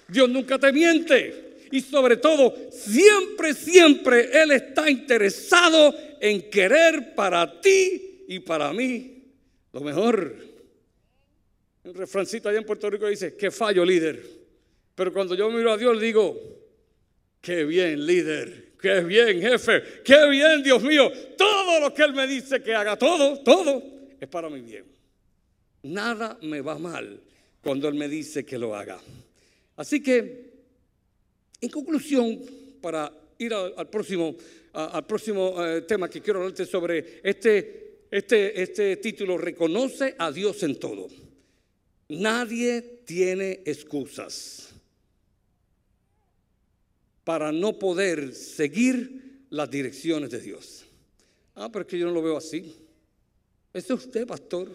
Dios 0.08 0.28
nunca 0.28 0.58
te 0.58 0.72
miente. 0.72 1.45
Y 1.70 1.80
sobre 1.80 2.16
todo, 2.16 2.54
siempre, 2.70 3.54
siempre 3.54 4.30
Él 4.32 4.52
está 4.52 4.90
interesado 4.90 5.94
en 6.20 6.50
querer 6.50 7.14
para 7.14 7.60
ti 7.60 8.24
y 8.28 8.40
para 8.40 8.72
mí 8.72 9.24
lo 9.72 9.80
mejor. 9.80 10.34
Un 11.84 11.94
refrancito 11.94 12.48
allá 12.48 12.58
en 12.58 12.64
Puerto 12.64 12.90
Rico 12.90 13.06
dice, 13.06 13.36
que 13.36 13.50
fallo 13.50 13.84
líder. 13.84 14.22
Pero 14.94 15.12
cuando 15.12 15.34
yo 15.34 15.50
miro 15.50 15.70
a 15.72 15.76
Dios 15.76 16.00
digo, 16.00 16.36
qué 17.40 17.64
bien 17.64 18.04
líder, 18.06 18.72
qué 18.80 19.00
bien 19.00 19.40
jefe, 19.40 19.82
qué 20.04 20.28
bien 20.28 20.62
Dios 20.62 20.82
mío. 20.82 21.12
Todo 21.36 21.80
lo 21.80 21.94
que 21.94 22.02
Él 22.02 22.14
me 22.14 22.26
dice 22.26 22.62
que 22.62 22.74
haga, 22.74 22.96
todo, 22.96 23.38
todo, 23.42 23.82
es 24.18 24.28
para 24.28 24.48
mi 24.48 24.62
bien. 24.62 24.84
Nada 25.82 26.38
me 26.42 26.60
va 26.60 26.78
mal 26.78 27.20
cuando 27.60 27.88
Él 27.88 27.94
me 27.94 28.08
dice 28.08 28.44
que 28.44 28.58
lo 28.58 28.74
haga. 28.74 28.98
Así 29.76 30.02
que 30.02 30.55
en 31.60 31.68
conclusión, 31.70 32.40
para 32.80 33.12
ir 33.38 33.52
al, 33.54 33.88
próximo, 33.88 34.36
al 34.72 35.06
próximo 35.06 35.64
eh, 35.64 35.82
tema 35.82 36.08
que 36.08 36.20
quiero 36.20 36.40
hablarte 36.40 36.66
sobre 36.66 37.20
este, 37.22 38.06
este, 38.10 38.62
este 38.62 38.96
título, 38.96 39.38
reconoce 39.38 40.14
a 40.18 40.30
Dios 40.30 40.62
en 40.62 40.78
todo. 40.78 41.08
Nadie 42.08 43.02
tiene 43.04 43.62
excusas 43.64 44.70
para 47.24 47.50
no 47.50 47.78
poder 47.78 48.34
seguir 48.34 49.46
las 49.50 49.70
direcciones 49.70 50.30
de 50.30 50.40
Dios. 50.40 50.84
Ah, 51.56 51.68
pero 51.72 51.82
es 51.82 51.88
que 51.88 51.98
yo 51.98 52.06
no 52.06 52.12
lo 52.12 52.22
veo 52.22 52.36
así. 52.36 52.76
Ese 53.72 53.94
es 53.94 54.04
usted, 54.04 54.26
pastor. 54.26 54.70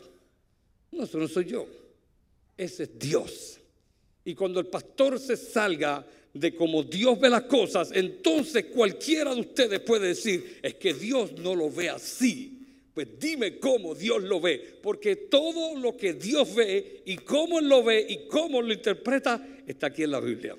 No, 0.92 1.04
eso 1.04 1.18
no 1.18 1.28
soy 1.28 1.46
yo. 1.46 1.68
Ese 2.58 2.84
es 2.84 3.00
Dios. 3.00 3.60
Y 4.26 4.36
cuando 4.36 4.60
el 4.60 4.68
pastor 4.68 5.18
se 5.20 5.38
salga 5.38 6.06
de 6.34 6.56
cómo 6.56 6.84
Dios 6.84 7.20
ve 7.20 7.30
las 7.30 7.44
cosas, 7.44 7.92
entonces 7.94 8.66
cualquiera 8.66 9.34
de 9.36 9.42
ustedes 9.42 9.80
puede 9.82 10.10
decir, 10.10 10.60
es 10.62 10.76
que 10.76 10.94
Dios 10.94 11.34
no 11.38 11.56
lo 11.56 11.70
ve 11.70 11.90
así. 11.90 12.58
Pues 12.94 13.08
dime 13.18 13.58
cómo 13.58 13.96
Dios 13.96 14.22
lo 14.22 14.42
ve, 14.42 14.80
porque 14.82 15.16
todo 15.16 15.78
lo 15.78 15.96
que 15.96 16.14
Dios 16.14 16.54
ve 16.54 17.02
y 17.06 17.16
cómo 17.18 17.62
lo 17.62 17.84
ve 17.84 18.06
y 18.08 18.28
cómo 18.28 18.62
lo 18.62 18.74
interpreta 18.74 19.48
está 19.66 19.88
aquí 19.88 20.04
en 20.04 20.12
la 20.12 20.20
Biblia. 20.20 20.56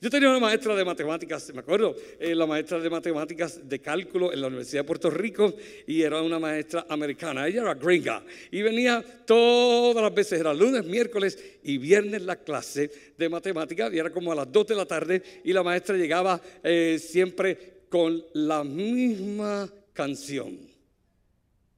Yo 0.00 0.10
tenía 0.10 0.30
una 0.30 0.38
maestra 0.38 0.76
de 0.76 0.84
matemáticas, 0.84 1.52
me 1.52 1.60
acuerdo, 1.60 1.96
eh, 2.20 2.34
la 2.34 2.46
maestra 2.46 2.78
de 2.78 2.88
matemáticas 2.88 3.68
de 3.68 3.80
cálculo 3.80 4.32
en 4.32 4.40
la 4.40 4.46
Universidad 4.46 4.82
de 4.82 4.86
Puerto 4.86 5.10
Rico 5.10 5.54
y 5.86 6.02
era 6.02 6.22
una 6.22 6.38
maestra 6.38 6.86
americana, 6.88 7.48
ella 7.48 7.62
era 7.62 7.74
gringa 7.74 8.22
y 8.52 8.62
venía 8.62 9.04
todas 9.26 10.00
las 10.00 10.14
veces, 10.14 10.38
era 10.38 10.54
lunes, 10.54 10.84
miércoles 10.84 11.36
y 11.64 11.78
viernes 11.78 12.22
la 12.22 12.36
clase 12.36 12.90
de 13.18 13.28
matemáticas 13.28 13.92
y 13.92 13.98
era 13.98 14.10
como 14.10 14.30
a 14.30 14.36
las 14.36 14.52
2 14.52 14.66
de 14.68 14.74
la 14.76 14.86
tarde 14.86 15.22
y 15.42 15.52
la 15.52 15.64
maestra 15.64 15.96
llegaba 15.96 16.40
eh, 16.62 16.98
siempre 17.00 17.82
con 17.88 18.24
la 18.34 18.62
misma 18.62 19.68
canción. 19.92 20.58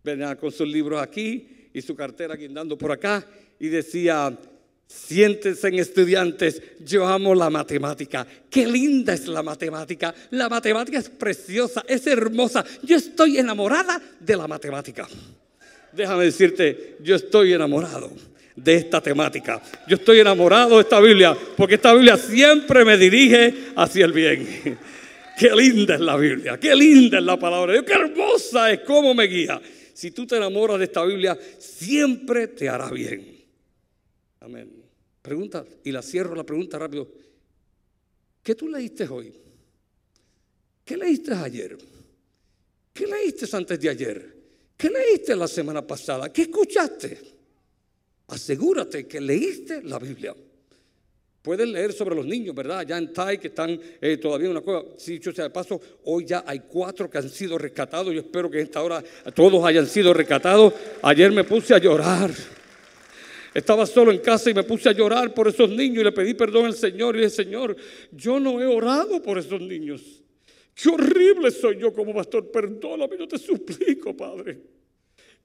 Venía 0.04 0.36
con 0.36 0.52
sus 0.52 0.68
libros 0.68 1.00
aquí 1.00 1.70
y 1.72 1.80
su 1.80 1.94
cartera 1.94 2.36
guindando 2.36 2.76
por 2.76 2.92
acá 2.92 3.26
y 3.58 3.68
decía, 3.68 4.36
Siéntense 4.90 5.68
en 5.68 5.74
estudiantes, 5.78 6.60
yo 6.84 7.06
amo 7.06 7.32
la 7.32 7.48
matemática. 7.48 8.26
Qué 8.50 8.66
linda 8.66 9.14
es 9.14 9.28
la 9.28 9.40
matemática. 9.40 10.12
La 10.30 10.48
matemática 10.48 10.98
es 10.98 11.08
preciosa, 11.08 11.84
es 11.86 12.08
hermosa. 12.08 12.64
Yo 12.82 12.96
estoy 12.96 13.38
enamorada 13.38 14.02
de 14.18 14.36
la 14.36 14.48
matemática. 14.48 15.08
Déjame 15.92 16.24
decirte, 16.24 16.96
yo 17.00 17.14
estoy 17.14 17.52
enamorado 17.52 18.10
de 18.56 18.74
esta 18.74 19.00
temática. 19.00 19.62
Yo 19.86 19.94
estoy 19.94 20.18
enamorado 20.18 20.74
de 20.74 20.82
esta 20.82 20.98
Biblia, 20.98 21.36
porque 21.56 21.76
esta 21.76 21.94
Biblia 21.94 22.16
siempre 22.16 22.84
me 22.84 22.98
dirige 22.98 23.70
hacia 23.76 24.04
el 24.04 24.12
bien. 24.12 24.76
Qué 25.38 25.50
linda 25.54 25.94
es 25.94 26.00
la 26.00 26.16
Biblia, 26.16 26.58
qué 26.58 26.74
linda 26.74 27.18
es 27.18 27.24
la 27.24 27.38
palabra 27.38 27.72
de 27.72 27.80
Dios, 27.80 27.84
qué 27.86 27.92
hermosa 27.92 28.72
es 28.72 28.80
cómo 28.80 29.14
me 29.14 29.24
guía. 29.28 29.60
Si 29.94 30.10
tú 30.10 30.26
te 30.26 30.36
enamoras 30.36 30.78
de 30.80 30.86
esta 30.86 31.04
Biblia, 31.04 31.38
siempre 31.58 32.48
te 32.48 32.68
hará 32.68 32.90
bien. 32.90 33.29
Amén. 34.40 34.70
Pregunta, 35.22 35.64
y 35.84 35.92
la 35.92 36.02
cierro 36.02 36.34
la 36.34 36.44
pregunta 36.44 36.78
rápido. 36.78 37.08
¿Qué 38.42 38.54
tú 38.54 38.68
leíste 38.68 39.06
hoy? 39.06 39.32
¿Qué 40.84 40.96
leíste 40.96 41.34
ayer? 41.34 41.76
¿Qué 42.92 43.06
leíste 43.06 43.46
antes 43.54 43.78
de 43.78 43.88
ayer? 43.88 44.36
¿Qué 44.76 44.88
leíste 44.88 45.36
la 45.36 45.46
semana 45.46 45.86
pasada? 45.86 46.32
¿Qué 46.32 46.42
escuchaste? 46.42 47.20
Asegúrate 48.28 49.06
que 49.06 49.20
leíste 49.20 49.82
la 49.82 49.98
Biblia. 49.98 50.34
Puedes 51.42 51.68
leer 51.68 51.92
sobre 51.92 52.14
los 52.14 52.26
niños, 52.26 52.54
¿verdad? 52.54 52.86
Ya 52.86 52.98
en 52.98 53.12
Tai, 53.12 53.38
que 53.38 53.48
están 53.48 53.78
eh, 54.00 54.16
todavía 54.18 54.46
en 54.46 54.52
una 54.52 54.60
cueva. 54.60 54.84
Si 54.98 55.12
dicho 55.12 55.32
sea 55.32 55.44
de 55.44 55.50
paso, 55.50 55.80
hoy 56.04 56.24
ya 56.26 56.44
hay 56.46 56.60
cuatro 56.60 57.10
que 57.10 57.18
han 57.18 57.28
sido 57.28 57.56
rescatados. 57.56 58.12
Yo 58.12 58.20
espero 58.20 58.50
que 58.50 58.58
en 58.58 58.64
esta 58.64 58.82
hora 58.82 59.02
todos 59.34 59.64
hayan 59.64 59.86
sido 59.86 60.12
rescatados. 60.12 60.74
Ayer 61.02 61.30
me 61.30 61.44
puse 61.44 61.74
a 61.74 61.78
llorar. 61.78 62.30
Estaba 63.52 63.84
solo 63.84 64.12
en 64.12 64.18
casa 64.18 64.50
y 64.50 64.54
me 64.54 64.62
puse 64.62 64.88
a 64.88 64.92
llorar 64.92 65.34
por 65.34 65.48
esos 65.48 65.68
niños 65.70 66.02
y 66.02 66.04
le 66.04 66.12
pedí 66.12 66.34
perdón 66.34 66.66
al 66.66 66.74
Señor 66.74 67.16
y 67.16 67.18
dije, 67.18 67.30
Señor, 67.30 67.76
yo 68.12 68.38
no 68.38 68.60
he 68.60 68.66
orado 68.66 69.20
por 69.22 69.38
esos 69.38 69.60
niños. 69.60 70.22
Qué 70.74 70.88
horrible 70.88 71.50
soy 71.50 71.78
yo 71.78 71.92
como 71.92 72.14
pastor. 72.14 72.50
Perdóname, 72.50 73.18
yo 73.18 73.26
te 73.26 73.38
suplico, 73.38 74.16
Padre, 74.16 74.60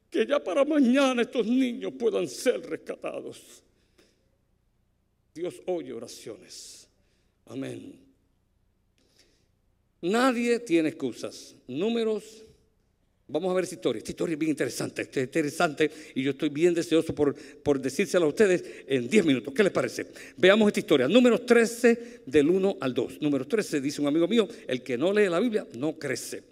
que 0.09 0.25
ya 0.25 0.43
para 0.43 0.63
mañana 0.63 1.23
estos 1.23 1.47
niños 1.47 1.93
puedan 1.97 2.27
ser 2.27 2.61
rescatados. 2.61 3.63
Dios 5.33 5.61
oye 5.65 5.91
oraciones. 5.91 6.87
Amén. 7.47 7.99
Nadie 10.01 10.59
tiene 10.59 10.89
excusas. 10.89 11.55
Números 11.67 12.44
Vamos 13.27 13.49
a 13.49 13.55
ver 13.55 13.63
esta 13.63 13.75
historia. 13.75 13.97
Esta 13.97 14.11
historia 14.11 14.33
es 14.33 14.39
bien 14.39 14.51
interesante. 14.51 15.01
es 15.01 15.17
interesante 15.17 15.89
y 16.13 16.21
yo 16.21 16.31
estoy 16.31 16.49
bien 16.49 16.75
deseoso 16.75 17.15
por, 17.15 17.35
por 17.35 17.81
decírselo 17.81 18.25
a 18.25 18.29
ustedes 18.29 18.63
en 18.87 19.09
10 19.09 19.25
minutos. 19.25 19.53
¿Qué 19.53 19.63
les 19.63 19.71
parece? 19.71 20.07
Veamos 20.37 20.67
esta 20.67 20.79
historia. 20.79 21.07
Número 21.07 21.41
13 21.41 22.21
del 22.27 22.49
1 22.49 22.77
al 22.79 22.93
2. 22.93 23.21
Número 23.21 23.47
13 23.47 23.81
dice 23.81 24.01
un 24.01 24.07
amigo 24.07 24.27
mío, 24.27 24.47
el 24.67 24.83
que 24.83 24.95
no 24.95 25.11
lee 25.11 25.27
la 25.27 25.39
Biblia 25.39 25.65
no 25.75 25.97
crece. 25.97 26.43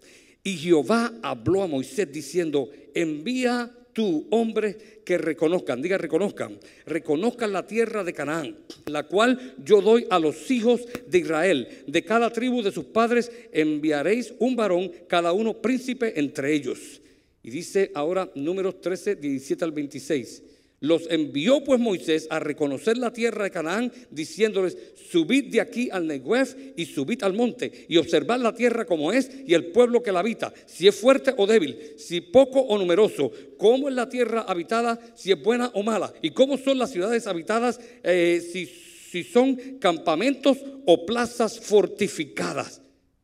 Y 0.44 0.58
Jehová 0.58 1.14
habló 1.22 1.62
a 1.62 1.68
Moisés 1.68 2.12
diciendo, 2.12 2.70
envía 2.96 3.72
tú, 3.94 4.28
hombres 4.32 4.76
que 5.06 5.18
reconozcan, 5.18 5.82
diga 5.82 5.98
reconozcan, 5.98 6.60
reconozcan 6.86 7.54
la 7.54 7.66
tierra 7.66 8.04
de 8.04 8.14
Canaán, 8.14 8.58
la 8.88 9.04
cual 9.04 9.56
yo 9.64 9.82
doy 9.82 10.06
a 10.10 10.20
los 10.20 10.50
hijos 10.52 10.82
de 11.08 11.20
Israel. 11.20 11.68
De 11.88 12.04
cada 12.04 12.30
tribu 12.32 12.62
de 12.62 12.72
sus 12.72 12.86
padres 12.86 13.32
enviaréis 13.52 14.34
un 14.40 14.56
varón, 14.56 14.92
cada 15.08 15.32
uno 15.32 15.62
príncipe 15.62 16.20
entre 16.20 16.54
ellos. 16.54 17.02
Y 17.44 17.50
dice 17.50 17.92
ahora 17.94 18.30
números 18.36 18.82
13, 18.82 19.16
17 19.16 19.64
al 19.64 19.72
26. 19.72 20.44
Los 20.84 21.10
envió 21.10 21.64
pues 21.64 21.80
Moisés 21.80 22.28
a 22.30 22.40
reconocer 22.40 22.98
la 22.98 23.14
tierra 23.14 23.46
de 23.46 23.52
Canaán, 23.52 23.90
diciéndoles, 24.12 24.78
subid 25.10 25.46
de 25.46 25.62
aquí 25.62 25.88
al 25.90 26.06
Negev 26.06 26.74
y 26.76 26.86
subid 26.86 27.24
al 27.24 27.32
monte 27.32 27.86
y 27.88 27.96
observad 27.96 28.42
la 28.42 28.54
tierra 28.54 28.84
como 28.84 29.14
es 29.14 29.32
y 29.48 29.54
el 29.54 29.68
pueblo 29.68 30.04
que 30.04 30.12
la 30.12 30.20
habita, 30.20 30.54
si 30.66 30.86
es 30.86 30.94
fuerte 30.94 31.34
o 31.38 31.48
débil, 31.48 31.94
si 31.98 32.20
poco 32.20 32.60
o 32.60 32.78
numeroso, 32.78 33.32
cómo 33.58 33.88
es 33.88 33.96
la 33.96 34.10
tierra 34.10 34.42
habitada, 34.42 35.00
si 35.16 35.32
es 35.32 35.42
buena 35.42 35.72
o 35.74 35.84
mala, 35.84 36.14
y 36.22 36.32
cómo 36.32 36.58
son 36.58 36.78
las 36.78 36.92
ciudades 36.92 37.28
habitadas, 37.28 37.80
eh, 38.04 38.46
si, 38.52 38.66
si 38.66 39.24
son 39.24 39.56
campamentos 39.80 40.58
o 40.86 41.06
plazas 41.06 41.62
fortificadas. 41.62 42.82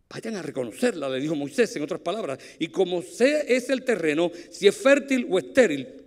Vayan 0.09 0.37
a 0.37 0.41
reconocerla, 0.41 1.09
le 1.09 1.19
dijo 1.19 1.35
Moisés 1.35 1.75
en 1.75 1.83
otras 1.83 1.99
palabras. 1.99 2.39
Y 2.57 2.69
como 2.69 3.01
sea 3.01 3.41
es 3.41 3.69
el 3.69 3.83
terreno, 3.83 4.31
si 4.49 4.65
es 4.65 4.77
fértil 4.77 5.27
o 5.29 5.37
estéril, 5.37 5.98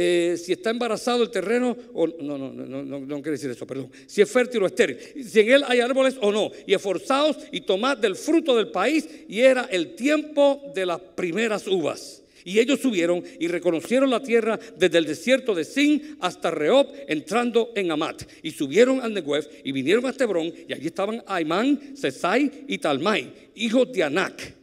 eh, 0.00 0.36
si 0.36 0.52
está 0.52 0.70
embarazado 0.70 1.24
el 1.24 1.30
terreno, 1.30 1.76
o, 1.92 2.06
no, 2.06 2.38
no, 2.38 2.52
no, 2.52 2.84
no, 2.84 3.00
no 3.00 3.16
quiere 3.16 3.32
decir 3.32 3.50
eso, 3.50 3.66
perdón, 3.66 3.90
si 4.06 4.22
es 4.22 4.30
fértil 4.30 4.62
o 4.62 4.66
estéril, 4.66 4.96
si 4.96 5.40
en 5.40 5.50
él 5.50 5.64
hay 5.66 5.80
árboles 5.80 6.14
o 6.20 6.30
no, 6.30 6.52
y 6.68 6.72
esforzados 6.72 7.36
y 7.50 7.62
tomad 7.62 7.98
del 7.98 8.14
fruto 8.14 8.56
del 8.56 8.68
país, 8.68 9.08
y 9.26 9.40
era 9.40 9.64
el 9.64 9.96
tiempo 9.96 10.70
de 10.72 10.86
las 10.86 11.00
primeras 11.00 11.66
uvas. 11.66 12.22
Y 12.44 12.60
ellos 12.60 12.78
subieron 12.78 13.24
y 13.40 13.48
reconocieron 13.48 14.08
la 14.08 14.22
tierra 14.22 14.60
desde 14.76 14.98
el 14.98 15.04
desierto 15.04 15.52
de 15.52 15.64
Sin 15.64 16.16
hasta 16.20 16.52
Rehob, 16.52 16.92
entrando 17.08 17.72
en 17.74 17.90
Amat. 17.90 18.22
Y 18.44 18.52
subieron 18.52 19.00
al 19.00 19.12
Negev 19.12 19.48
y 19.64 19.72
vinieron 19.72 20.06
a 20.06 20.14
Hebrón, 20.16 20.54
y 20.68 20.72
allí 20.72 20.86
estaban 20.86 21.24
Aimán, 21.26 21.96
Sesai 21.96 22.66
y 22.68 22.78
Talmai, 22.78 23.50
hijos 23.56 23.90
de 23.92 24.04
Anac. 24.04 24.57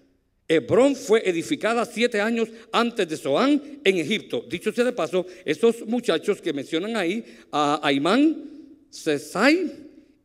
Hebrón 0.48 0.96
fue 0.96 1.28
edificada 1.28 1.86
siete 1.86 2.22
años 2.22 2.50
antes 2.72 3.08
de 3.10 3.18
Zoán 3.18 3.80
en 3.84 3.98
Egipto. 3.98 4.46
Dicho 4.48 4.72
sea 4.72 4.86
de 4.86 4.92
paso, 4.92 5.26
esos 5.44 5.86
muchachos 5.88 6.42
que 6.42 6.54
mencionan 6.54 6.96
ahí, 6.96 7.26
a 7.52 7.80
Aimán, 7.82 8.44
Sesai 8.90 9.72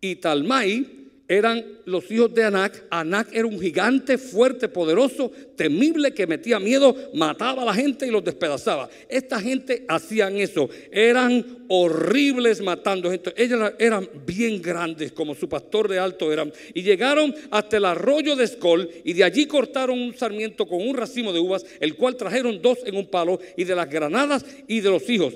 y 0.00 0.16
Talmai, 0.16 0.99
eran 1.30 1.64
los 1.84 2.10
hijos 2.10 2.34
de 2.34 2.42
Anac. 2.42 2.86
Anac 2.90 3.28
era 3.32 3.46
un 3.46 3.60
gigante 3.60 4.18
fuerte, 4.18 4.68
poderoso, 4.68 5.30
temible, 5.54 6.12
que 6.12 6.26
metía 6.26 6.58
miedo, 6.58 6.92
mataba 7.14 7.62
a 7.62 7.66
la 7.66 7.72
gente 7.72 8.04
y 8.04 8.10
los 8.10 8.24
despedazaba. 8.24 8.90
Esta 9.08 9.40
gente 9.40 9.84
hacían 9.86 10.36
eso. 10.38 10.68
Eran 10.90 11.60
horribles 11.68 12.60
matando 12.60 13.12
gente. 13.12 13.32
Ellos 13.36 13.74
eran 13.78 14.10
bien 14.26 14.60
grandes, 14.60 15.12
como 15.12 15.36
su 15.36 15.48
pastor 15.48 15.88
de 15.88 16.00
alto 16.00 16.32
eran. 16.32 16.52
Y 16.74 16.82
llegaron 16.82 17.32
hasta 17.52 17.76
el 17.76 17.84
arroyo 17.84 18.34
de 18.34 18.42
Escol 18.42 18.90
y 19.04 19.12
de 19.12 19.22
allí 19.22 19.46
cortaron 19.46 20.00
un 20.00 20.16
sarmiento 20.16 20.66
con 20.66 20.80
un 20.80 20.96
racimo 20.96 21.32
de 21.32 21.38
uvas, 21.38 21.64
el 21.78 21.94
cual 21.94 22.16
trajeron 22.16 22.60
dos 22.60 22.78
en 22.84 22.96
un 22.96 23.06
palo 23.06 23.38
y 23.56 23.62
de 23.62 23.76
las 23.76 23.88
granadas 23.88 24.44
y 24.66 24.80
de 24.80 24.90
los 24.90 25.08
hijos. 25.08 25.34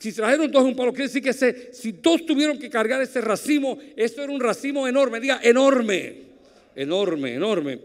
Si 0.00 0.12
trajeron 0.12 0.50
dos 0.50 0.64
un 0.64 0.76
palo, 0.76 0.92
quiere 0.92 1.08
decir 1.08 1.22
que 1.22 1.32
si 1.72 1.92
dos 1.92 2.26
tuvieron 2.26 2.58
que 2.58 2.70
cargar 2.70 3.00
ese 3.02 3.20
racimo, 3.20 3.78
eso 3.96 4.22
era 4.22 4.32
un 4.32 4.40
racimo 4.40 4.86
enorme, 4.86 5.20
diga 5.20 5.40
enorme, 5.42 6.22
enorme, 6.74 7.34
enorme. 7.34 7.78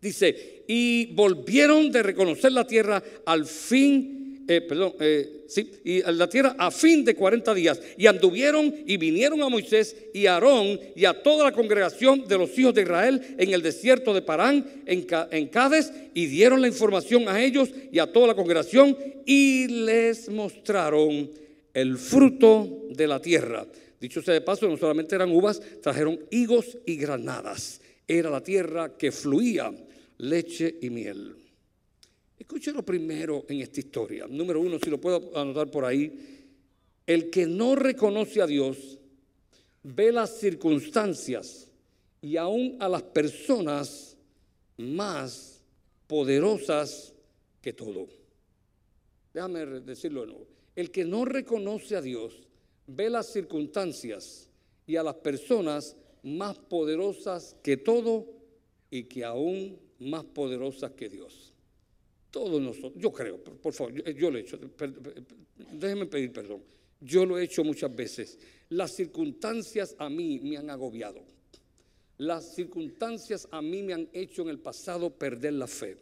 Dice, 0.00 0.64
y 0.66 1.06
volvieron 1.14 1.90
de 1.90 2.02
reconocer 2.02 2.52
la 2.52 2.66
tierra 2.66 3.02
al 3.24 3.46
fin 3.46 4.25
eh, 4.48 4.60
perdón, 4.60 4.94
eh, 5.00 5.44
sí, 5.48 5.70
y 5.84 6.02
la 6.02 6.28
tierra 6.28 6.54
a 6.58 6.70
fin 6.70 7.04
de 7.04 7.14
40 7.14 7.54
días. 7.54 7.80
Y 7.96 8.06
anduvieron 8.06 8.74
y 8.86 8.96
vinieron 8.96 9.42
a 9.42 9.48
Moisés 9.48 9.96
y 10.14 10.26
a 10.26 10.34
Aarón 10.34 10.78
y 10.94 11.04
a 11.04 11.22
toda 11.22 11.44
la 11.44 11.52
congregación 11.52 12.26
de 12.28 12.38
los 12.38 12.56
hijos 12.58 12.74
de 12.74 12.82
Israel 12.82 13.36
en 13.38 13.52
el 13.52 13.62
desierto 13.62 14.14
de 14.14 14.22
Parán, 14.22 14.64
en, 14.86 15.06
en 15.30 15.46
Cádiz, 15.48 15.90
y 16.14 16.26
dieron 16.26 16.60
la 16.60 16.68
información 16.68 17.28
a 17.28 17.42
ellos 17.42 17.70
y 17.90 17.98
a 17.98 18.12
toda 18.12 18.28
la 18.28 18.34
congregación 18.34 18.96
y 19.24 19.66
les 19.66 20.28
mostraron 20.28 21.30
el 21.74 21.98
fruto 21.98 22.86
de 22.90 23.06
la 23.06 23.20
tierra. 23.20 23.66
Dicho 24.00 24.22
sea 24.22 24.34
de 24.34 24.40
paso, 24.42 24.68
no 24.68 24.76
solamente 24.76 25.14
eran 25.14 25.30
uvas, 25.30 25.60
trajeron 25.82 26.20
higos 26.30 26.78
y 26.86 26.96
granadas. 26.96 27.80
Era 28.06 28.30
la 28.30 28.42
tierra 28.42 28.96
que 28.96 29.10
fluía 29.10 29.72
leche 30.18 30.76
y 30.80 30.90
miel. 30.90 31.45
Escuche 32.38 32.72
lo 32.72 32.84
primero 32.84 33.44
en 33.48 33.60
esta 33.60 33.80
historia. 33.80 34.26
Número 34.28 34.60
uno, 34.60 34.78
si 34.78 34.90
lo 34.90 35.00
puedo 35.00 35.36
anotar 35.36 35.70
por 35.70 35.84
ahí. 35.84 36.44
El 37.06 37.30
que 37.30 37.46
no 37.46 37.74
reconoce 37.74 38.42
a 38.42 38.46
Dios 38.46 38.98
ve 39.82 40.12
las 40.12 40.38
circunstancias 40.38 41.70
y 42.20 42.36
aún 42.36 42.76
a 42.80 42.88
las 42.88 43.02
personas 43.02 44.16
más 44.76 45.62
poderosas 46.06 47.14
que 47.62 47.72
todo. 47.72 48.06
Déjame 49.32 49.64
decirlo 49.80 50.22
de 50.22 50.26
nuevo. 50.26 50.46
El 50.74 50.90
que 50.90 51.04
no 51.04 51.24
reconoce 51.24 51.96
a 51.96 52.02
Dios 52.02 52.46
ve 52.86 53.08
las 53.08 53.32
circunstancias 53.32 54.48
y 54.86 54.96
a 54.96 55.02
las 55.02 55.14
personas 55.16 55.96
más 56.22 56.58
poderosas 56.58 57.56
que 57.62 57.76
todo 57.76 58.26
y 58.90 59.04
que 59.04 59.24
aún 59.24 59.78
más 59.98 60.24
poderosas 60.24 60.92
que 60.92 61.08
Dios. 61.08 61.54
Todos 62.36 62.60
nosotros, 62.60 62.92
yo 62.96 63.10
creo, 63.10 63.42
por 63.42 63.72
favor, 63.72 63.94
yo, 63.94 64.30
lo 64.30 64.36
he 64.36 64.42
hecho, 64.42 64.58
déjenme 65.72 66.04
pedir 66.04 66.30
perdón, 66.34 66.62
yo 67.00 67.24
lo 67.24 67.38
he 67.38 67.44
hecho 67.44 67.64
muchas 67.64 67.96
veces. 67.96 68.38
Las 68.68 68.94
circunstancias 68.94 69.96
a 69.96 70.10
mí 70.10 70.38
me 70.40 70.58
han 70.58 70.68
agobiado. 70.68 71.24
Las 72.18 72.54
circunstancias 72.54 73.48
a 73.50 73.62
mí 73.62 73.82
me 73.82 73.94
han 73.94 74.10
hecho 74.12 74.42
en 74.42 74.50
el 74.50 74.58
pasado 74.58 75.08
perder 75.08 75.54
la 75.54 75.66
fe. 75.66 75.96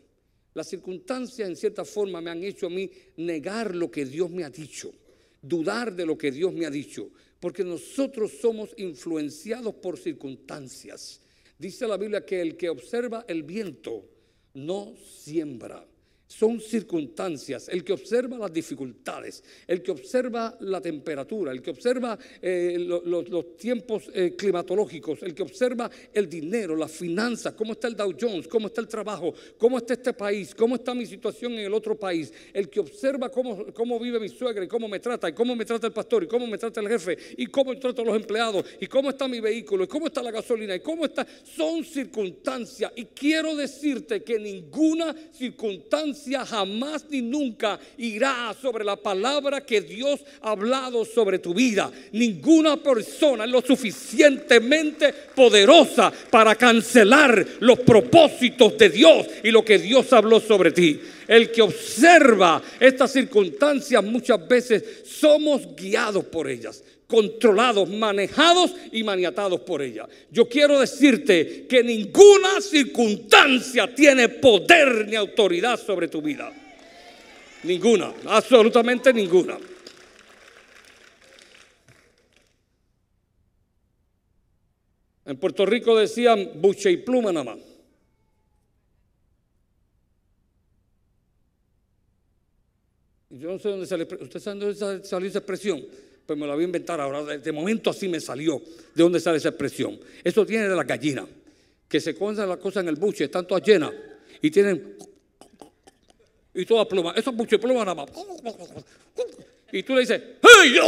Las 0.55 0.67
circunstancias 0.67 1.49
en 1.49 1.55
cierta 1.55 1.85
forma 1.85 2.21
me 2.21 2.33
han 2.33 2.43
hecho 2.43 2.67
a 2.67 2.71
mí 2.71 2.91
negar 3.17 3.73
lo 3.73 3.89
que 3.89 4.05
Dios 4.05 4.29
me 4.29 4.43
ha 4.43 4.51
dicho, 4.51 4.93
dudar 5.41 5.95
de 5.95 6.05
lo 6.05 6.19
que 6.19 6.33
Dios 6.33 6.53
me 6.53 6.67
ha 6.67 6.71
dicho, 6.71 7.11
porque 7.39 7.63
nosotros 7.63 8.33
somos 8.41 8.75
influenciados 8.77 9.73
por 9.77 9.97
circunstancias. 9.97 11.21
Dice 11.57 11.87
la 11.87 11.97
Biblia 11.97 12.27
que 12.27 12.41
el 12.41 12.57
que 12.57 12.71
observa 12.71 13.25
el 13.29 13.45
viento 13.45 14.05
no 14.55 14.97
siembra 14.97 15.87
son 16.39 16.61
circunstancias. 16.61 17.69
El 17.69 17.85
que 17.85 17.93
observa 17.93 18.39
las 18.39 18.53
dificultades, 18.53 19.43
el 19.67 19.83
que 19.83 19.93
observa 19.93 20.57
la 20.61 20.81
temperatura, 20.81 21.53
el 21.53 21.63
que 21.63 21.71
observa 21.71 22.19
eh, 22.43 22.77
los 22.79 23.57
tiempos 23.57 24.11
eh, 24.13 24.35
climatológicos, 24.37 25.23
el 25.23 25.35
que 25.35 25.43
observa 25.43 25.89
el 26.13 26.29
dinero, 26.29 26.75
las 26.75 26.91
finanzas, 26.91 27.55
cómo 27.55 27.73
está 27.73 27.89
el 27.89 27.95
Dow 27.95 28.15
Jones, 28.19 28.49
cómo 28.49 28.67
está 28.67 28.81
el 28.81 28.89
trabajo, 28.89 29.33
cómo 29.59 29.79
está 29.79 29.95
este 29.95 30.13
país, 30.13 30.55
cómo 30.55 30.75
está 30.75 30.95
mi 30.95 31.07
situación 31.07 31.53
en 31.53 31.61
el 31.61 31.75
otro 31.75 31.97
país, 31.97 32.33
el 32.53 32.69
que 32.69 32.81
observa 32.81 33.31
cómo, 33.31 33.73
cómo 33.73 33.99
vive 34.01 34.19
mi 34.19 34.29
suegra 34.29 34.65
y 34.65 34.69
cómo 34.69 34.89
me 34.89 34.99
trata, 34.99 35.29
y 35.29 35.33
cómo 35.33 35.55
me 35.55 35.65
trata 35.65 35.87
el 35.87 35.93
pastor, 35.93 36.25
y 36.25 36.27
cómo 36.27 36.47
me 36.47 36.59
trata 36.59 36.81
el 36.81 36.89
jefe, 36.89 37.17
y 37.37 37.47
cómo 37.47 37.79
trato 37.79 38.03
a 38.03 38.07
los 38.07 38.17
empleados, 38.17 38.65
y 38.81 38.87
cómo 38.87 39.11
está 39.11 39.29
mi 39.29 39.41
vehículo, 39.41 39.85
y 39.85 39.87
cómo 39.87 40.07
está 40.07 40.23
la 40.23 40.33
gasolina, 40.33 40.75
y 40.75 40.81
cómo 40.81 41.05
está. 41.05 41.27
Son 41.45 41.85
circunstancias. 41.85 42.93
Y 42.97 43.05
quiero 43.07 43.55
decirte 43.55 44.23
que 44.23 44.39
ninguna 44.39 45.15
circunstancia 45.33 46.24
jamás 46.47 47.05
ni 47.11 47.21
nunca 47.21 47.79
irá 47.99 48.55
sobre 48.61 48.85
la 48.85 48.97
palabra 48.97 49.61
que 49.61 49.81
Dios 49.81 50.21
ha 50.43 50.51
hablado 50.51 51.05
sobre 51.05 51.39
tu 51.39 51.55
vida. 51.55 51.91
Ninguna 52.13 52.77
persona 52.77 53.45
es 53.45 53.51
lo 53.51 53.61
suficientemente 53.61 55.13
poderosa 55.35 56.13
para 56.31 56.55
cancelar 56.55 57.47
los 57.61 57.81
propósitos 57.81 58.79
de 58.79 58.89
Dios 58.89 59.27
y 59.43 59.51
lo 59.51 59.65
que 59.65 59.79
Dios 59.79 60.13
habló 60.13 60.41
sobre 60.41 60.73
ti. 60.73 61.01
El 61.27 61.51
que 61.51 61.63
observa 61.63 62.63
estas 62.79 63.13
circunstancias 63.13 64.05
muchas 64.05 64.47
veces 64.47 65.03
somos 65.05 65.75
guiados 65.75 66.25
por 66.25 66.49
ellas 66.49 66.83
controlados, 67.07 67.89
manejados 67.89 68.75
y 68.93 69.03
maniatados 69.03 69.61
por 69.61 69.83
ella. 69.83 70.09
Yo 70.31 70.49
quiero 70.49 70.81
decirte 70.81 71.67
que 71.69 71.83
ninguna 71.83 72.61
circunstancia 72.61 73.95
tiene 73.95 74.29
poder 74.29 75.07
ni 75.09 75.17
autoridad 75.17 75.79
sobre 75.79 76.09
tu 76.09 76.23
vida. 76.23 76.53
Ninguna, 77.65 78.13
absolutamente 78.27 79.13
ninguna. 79.13 79.59
En 85.27 85.37
Puerto 85.39 85.65
Rico 85.65 85.97
decían 85.97 86.51
buche 86.57 86.91
y 86.91 86.99
pluma 86.99 87.33
nada 87.33 87.55
más. 87.55 87.59
Yo 93.31 93.51
no 93.51 93.59
sé 93.59 93.69
dónde 93.69 93.87
sale, 93.87 94.05
¿usted 94.05 94.39
sabe 94.39 94.61
dónde 94.61 95.05
salió 95.05 95.29
esa 95.29 95.39
expresión? 95.39 95.85
Pues 96.27 96.39
me 96.39 96.47
lo 96.47 96.55
voy 96.55 96.63
a 96.63 96.67
inventar 96.67 97.01
ahora. 97.01 97.23
De 97.37 97.53
momento 97.53 97.91
así 97.91 98.09
me 98.09 98.21
salió. 98.21 98.59
¿De 98.95 99.03
dónde 99.03 99.21
sale 99.21 99.39
esa 99.39 99.51
expresión? 99.51 99.99
Eso 100.23 100.47
tiene 100.47 100.69
de 100.69 100.77
la 100.77 100.85
gallina, 100.85 101.27
que 101.89 102.01
se 102.01 102.15
cogen 102.15 102.49
las 102.49 102.59
cosas 102.59 102.83
en 102.83 102.89
el 102.89 102.97
buche, 102.97 103.25
están 103.25 103.47
todas 103.47 103.63
llenas 103.63 103.93
y 104.41 104.51
tienen. 104.51 104.97
Y 106.55 106.65
todas 106.65 106.87
plumas. 106.87 107.17
Esos 107.17 107.35
buches 107.35 107.59
plumas 107.59 107.85
nada 107.85 107.95
más. 107.95 108.11
Y 109.73 109.83
tú 109.83 109.95
le 109.95 110.01
dices, 110.03 110.23
¡Hey! 110.41 110.79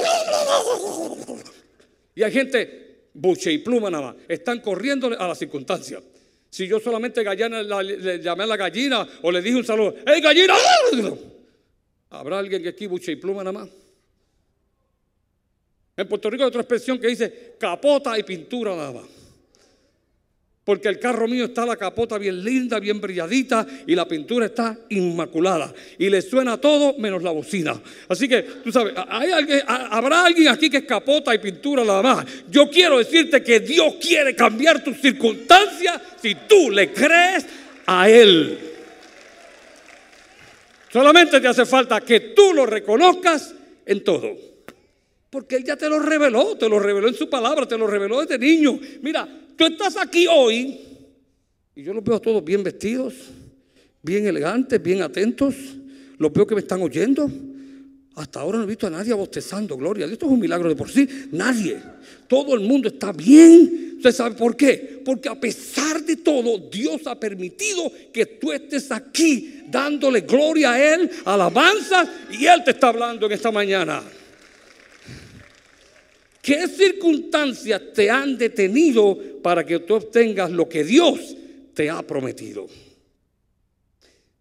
Y 2.14 2.22
hay 2.22 2.32
gente, 2.32 3.08
buche 3.12 3.52
y 3.52 3.58
pluma 3.58 3.90
nada 3.90 4.12
más, 4.12 4.16
están 4.28 4.60
corriendo 4.60 5.08
a 5.18 5.28
las 5.28 5.38
circunstancias. 5.38 6.02
Si 6.48 6.66
yo 6.66 6.78
solamente 6.80 7.22
gallina, 7.22 7.62
le 7.62 8.20
llamé 8.20 8.44
a 8.44 8.46
la 8.46 8.56
gallina 8.56 9.06
o 9.22 9.30
le 9.30 9.42
dije 9.42 9.56
un 9.56 9.64
saludo, 9.64 9.96
¡Hey, 10.06 10.20
gallina! 10.22 10.54
¿Habrá 12.10 12.38
alguien 12.38 12.62
que 12.62 12.68
aquí 12.68 12.86
buche 12.86 13.12
y 13.12 13.16
pluma 13.16 13.42
nada 13.42 13.52
más? 13.52 13.68
En 15.96 16.06
Puerto 16.06 16.28
Rico 16.28 16.44
hay 16.44 16.48
otra 16.48 16.60
expresión 16.60 16.98
que 16.98 17.08
dice 17.08 17.54
capota 17.58 18.18
y 18.18 18.22
pintura 18.22 18.76
nada 18.76 19.00
Porque 20.62 20.88
el 20.88 20.98
carro 20.98 21.26
mío 21.26 21.46
está 21.46 21.64
la 21.64 21.76
capota 21.76 22.18
bien 22.18 22.44
linda, 22.44 22.78
bien 22.78 23.00
brilladita 23.00 23.66
y 23.86 23.94
la 23.94 24.06
pintura 24.06 24.46
está 24.46 24.76
inmaculada. 24.90 25.72
Y 25.96 26.10
le 26.10 26.20
suena 26.20 26.60
todo 26.60 26.98
menos 26.98 27.22
la 27.22 27.30
bocina. 27.30 27.80
Así 28.08 28.28
que, 28.28 28.42
tú 28.42 28.70
sabes, 28.70 28.92
¿hay 29.08 29.30
alguien, 29.30 29.62
habrá 29.66 30.26
alguien 30.26 30.48
aquí 30.48 30.68
que 30.68 30.78
es 30.78 30.84
capota 30.84 31.34
y 31.34 31.38
pintura 31.38 31.82
nada 31.82 32.02
más. 32.02 32.26
Yo 32.50 32.68
quiero 32.68 32.98
decirte 32.98 33.42
que 33.42 33.60
Dios 33.60 33.94
quiere 34.00 34.34
cambiar 34.34 34.84
tus 34.84 35.00
circunstancias 35.00 36.02
si 36.20 36.34
tú 36.46 36.70
le 36.70 36.92
crees 36.92 37.46
a 37.86 38.10
Él. 38.10 38.58
Solamente 40.92 41.40
te 41.40 41.48
hace 41.48 41.64
falta 41.64 42.00
que 42.02 42.20
tú 42.20 42.52
lo 42.52 42.66
reconozcas 42.66 43.54
en 43.86 44.04
todo. 44.04 44.55
Porque 45.36 45.56
Él 45.56 45.64
ya 45.64 45.76
te 45.76 45.86
lo 45.86 45.98
reveló, 45.98 46.56
te 46.56 46.66
lo 46.66 46.78
reveló 46.78 47.08
en 47.08 47.14
su 47.14 47.28
palabra, 47.28 47.68
te 47.68 47.76
lo 47.76 47.86
reveló 47.86 48.22
desde 48.22 48.38
niño. 48.38 48.80
Mira, 49.02 49.28
tú 49.54 49.66
estás 49.66 49.94
aquí 49.98 50.26
hoy 50.26 50.80
y 51.74 51.82
yo 51.82 51.92
los 51.92 52.02
veo 52.02 52.18
todos 52.18 52.42
bien 52.42 52.62
vestidos, 52.62 53.12
bien 54.00 54.26
elegantes, 54.26 54.82
bien 54.82 55.02
atentos. 55.02 55.54
Los 56.16 56.32
veo 56.32 56.46
que 56.46 56.54
me 56.54 56.62
están 56.62 56.80
oyendo. 56.80 57.30
Hasta 58.14 58.40
ahora 58.40 58.56
no 58.56 58.64
he 58.64 58.66
visto 58.66 58.86
a 58.86 58.90
nadie 58.90 59.12
bostezando, 59.12 59.76
gloria. 59.76 60.06
Esto 60.06 60.24
es 60.24 60.32
un 60.32 60.40
milagro 60.40 60.70
de 60.70 60.74
por 60.74 60.90
sí. 60.90 61.06
Nadie. 61.32 61.82
Todo 62.26 62.54
el 62.54 62.60
mundo 62.60 62.88
está 62.88 63.12
bien. 63.12 63.96
¿Usted 63.98 64.12
sabe 64.12 64.36
por 64.36 64.56
qué? 64.56 65.02
Porque 65.04 65.28
a 65.28 65.38
pesar 65.38 66.02
de 66.02 66.16
todo, 66.16 66.56
Dios 66.72 67.06
ha 67.06 67.20
permitido 67.20 67.92
que 68.10 68.24
tú 68.24 68.52
estés 68.52 68.90
aquí 68.90 69.64
dándole 69.68 70.22
gloria 70.22 70.72
a 70.72 70.94
Él, 70.94 71.10
alabanza, 71.26 72.10
y 72.30 72.46
Él 72.46 72.64
te 72.64 72.70
está 72.70 72.88
hablando 72.88 73.26
en 73.26 73.32
esta 73.32 73.52
mañana. 73.52 74.02
¿Qué 76.46 76.68
circunstancias 76.68 77.82
te 77.92 78.08
han 78.08 78.38
detenido 78.38 79.18
para 79.42 79.66
que 79.66 79.80
tú 79.80 79.96
obtengas 79.96 80.48
lo 80.48 80.68
que 80.68 80.84
Dios 80.84 81.36
te 81.74 81.90
ha 81.90 82.06
prometido? 82.06 82.68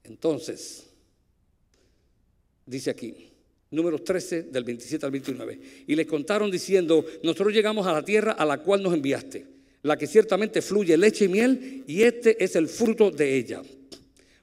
Entonces, 0.04 0.86
dice 2.64 2.92
aquí, 2.92 3.16
número 3.72 3.98
13 3.98 4.44
del 4.44 4.64
27 4.64 5.04
al 5.04 5.12
29, 5.14 5.60
y 5.88 5.96
les 5.96 6.06
contaron 6.06 6.52
diciendo, 6.52 7.04
nosotros 7.24 7.52
llegamos 7.52 7.88
a 7.88 7.94
la 7.94 8.06
tierra 8.06 8.34
a 8.34 8.46
la 8.46 8.60
cual 8.60 8.84
nos 8.84 8.94
enviaste, 8.94 9.44
la 9.82 9.98
que 9.98 10.06
ciertamente 10.06 10.62
fluye 10.62 10.96
leche 10.98 11.26
y 11.26 11.30
miel, 11.30 11.86
y 11.88 12.04
este 12.04 12.44
es 12.44 12.56
el 12.56 12.68
fruto 12.68 13.10
de 13.10 13.36
ella. 13.36 13.64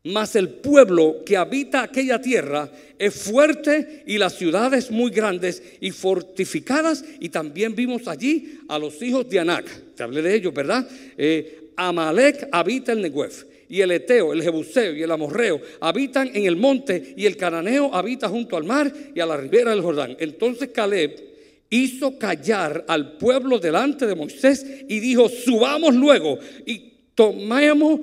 Mas 0.05 0.35
el 0.35 0.49
pueblo 0.49 1.23
que 1.25 1.37
habita 1.37 1.83
aquella 1.83 2.21
tierra 2.21 2.69
es 2.99 3.15
fuerte 3.15 4.03
y 4.05 4.19
las 4.19 4.35
ciudades 4.35 4.91
muy 4.91 5.13
grandes 5.13 5.63
y 5.81 5.93
fortificadas. 5.93 7.05
Y 7.21 7.29
también 7.29 7.77
vimos 7.77 8.09
allí 8.09 8.59
a 8.69 8.79
los 8.79 9.01
hijos 9.01 9.29
de 9.29 9.39
Anac. 9.39 9.95
Te 9.95 10.03
hablé 10.03 10.23
de 10.23 10.35
ellos, 10.35 10.53
¿verdad? 10.53 10.89
Eh, 11.17 11.71
Amalek 11.77 12.49
habita 12.51 12.93
el 12.93 13.03
Negev. 13.03 13.47
Y 13.69 13.81
el 13.81 13.93
Eteo, 13.93 14.35
el 14.35 14.43
Jebuseo 14.43 14.95
y 14.95 15.03
el 15.03 15.11
Amorreo 15.11 15.61
habitan 15.81 16.31
en 16.35 16.47
el 16.47 16.57
monte. 16.57 17.15
Y 17.17 17.25
el 17.25 17.37
Cananeo 17.37 17.95
habita 17.95 18.29
junto 18.29 18.57
al 18.57 18.65
mar 18.65 18.93
y 19.15 19.21
a 19.21 19.27
la 19.27 19.37
ribera 19.37 19.71
del 19.71 19.83
Jordán. 19.83 20.17
Entonces 20.19 20.71
Caleb 20.75 21.33
hizo 21.71 22.19
callar 22.19 22.85
al 22.87 23.17
pueblo 23.17 23.59
delante 23.59 24.07
de 24.07 24.15
Moisés 24.15 24.67
y 24.89 25.01
dijo, 25.01 25.29
subamos 25.31 25.95
luego 25.95 26.39
y 26.67 26.92
tomemos 27.15 28.01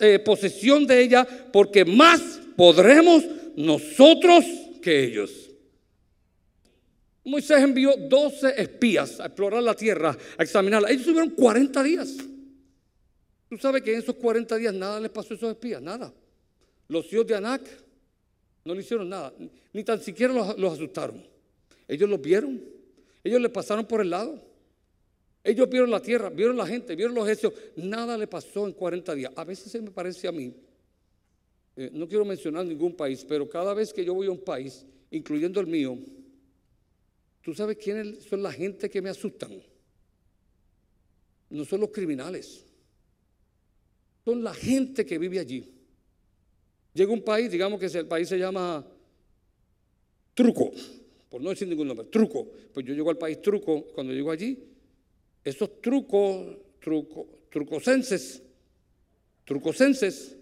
eh, 0.00 0.18
posesión 0.20 0.86
de 0.86 1.02
ella 1.02 1.26
porque 1.52 1.84
más 1.84 2.40
podremos 2.56 3.24
nosotros 3.56 4.44
que 4.82 5.04
ellos. 5.04 5.30
Moisés 7.24 7.60
envió 7.60 7.96
12 7.96 8.54
espías 8.56 9.18
a 9.18 9.26
explorar 9.26 9.60
la 9.62 9.74
tierra, 9.74 10.16
a 10.38 10.42
examinarla. 10.42 10.90
Ellos 10.90 11.06
tuvieron 11.06 11.30
40 11.30 11.82
días. 11.82 12.16
Tú 13.48 13.56
sabes 13.58 13.82
que 13.82 13.92
en 13.92 13.98
esos 13.98 14.14
40 14.14 14.56
días 14.56 14.72
nada 14.72 15.00
les 15.00 15.10
pasó 15.10 15.34
a 15.34 15.36
esos 15.36 15.50
espías, 15.50 15.82
nada. 15.82 16.12
Los 16.88 17.12
hijos 17.12 17.26
de 17.26 17.34
Anac 17.34 17.62
no 18.64 18.74
le 18.74 18.80
hicieron 18.80 19.08
nada, 19.08 19.32
ni 19.72 19.82
tan 19.82 20.00
siquiera 20.00 20.32
los, 20.32 20.56
los 20.56 20.74
asustaron. 20.74 21.26
Ellos 21.88 22.08
los 22.08 22.20
vieron, 22.20 22.62
ellos 23.24 23.40
le 23.40 23.48
pasaron 23.48 23.86
por 23.86 24.00
el 24.00 24.10
lado. 24.10 24.40
Ellos 25.46 25.70
vieron 25.70 25.92
la 25.92 26.02
tierra, 26.02 26.28
vieron 26.28 26.56
la 26.56 26.66
gente, 26.66 26.96
vieron 26.96 27.14
los 27.14 27.28
hechos. 27.28 27.52
Nada 27.76 28.18
le 28.18 28.26
pasó 28.26 28.66
en 28.66 28.72
40 28.72 29.14
días. 29.14 29.32
A 29.36 29.44
veces 29.44 29.70
se 29.70 29.80
me 29.80 29.92
parece 29.92 30.26
a 30.26 30.32
mí, 30.32 30.52
eh, 31.76 31.88
no 31.92 32.08
quiero 32.08 32.24
mencionar 32.24 32.66
ningún 32.66 32.96
país, 32.96 33.24
pero 33.24 33.48
cada 33.48 33.72
vez 33.72 33.92
que 33.92 34.04
yo 34.04 34.12
voy 34.12 34.26
a 34.26 34.32
un 34.32 34.42
país, 34.42 34.84
incluyendo 35.08 35.60
el 35.60 35.68
mío, 35.68 35.96
¿tú 37.42 37.54
sabes 37.54 37.76
quiénes 37.76 38.24
son 38.24 38.42
la 38.42 38.50
gente 38.50 38.90
que 38.90 39.00
me 39.00 39.08
asustan? 39.08 39.62
No 41.50 41.64
son 41.64 41.80
los 41.80 41.90
criminales. 41.90 42.64
Son 44.24 44.42
la 44.42 44.52
gente 44.52 45.06
que 45.06 45.16
vive 45.16 45.38
allí. 45.38 45.72
Llega 46.92 47.12
un 47.12 47.22
país, 47.22 47.52
digamos 47.52 47.78
que 47.78 47.86
el 47.86 48.08
país 48.08 48.28
se 48.28 48.36
llama 48.36 48.84
Truco, 50.34 50.72
por 51.28 51.40
no 51.40 51.50
decir 51.50 51.68
ningún 51.68 51.86
nombre, 51.86 52.08
Truco. 52.08 52.50
Pues 52.74 52.84
yo 52.84 52.94
llego 52.94 53.10
al 53.10 53.18
país 53.18 53.40
Truco, 53.40 53.86
cuando 53.94 54.12
llego 54.12 54.32
allí, 54.32 54.75
esos 55.46 55.80
trucos, 55.80 56.44
truco, 56.80 57.24
trucosenses, 57.50 58.42
trucosenses, 59.44 60.36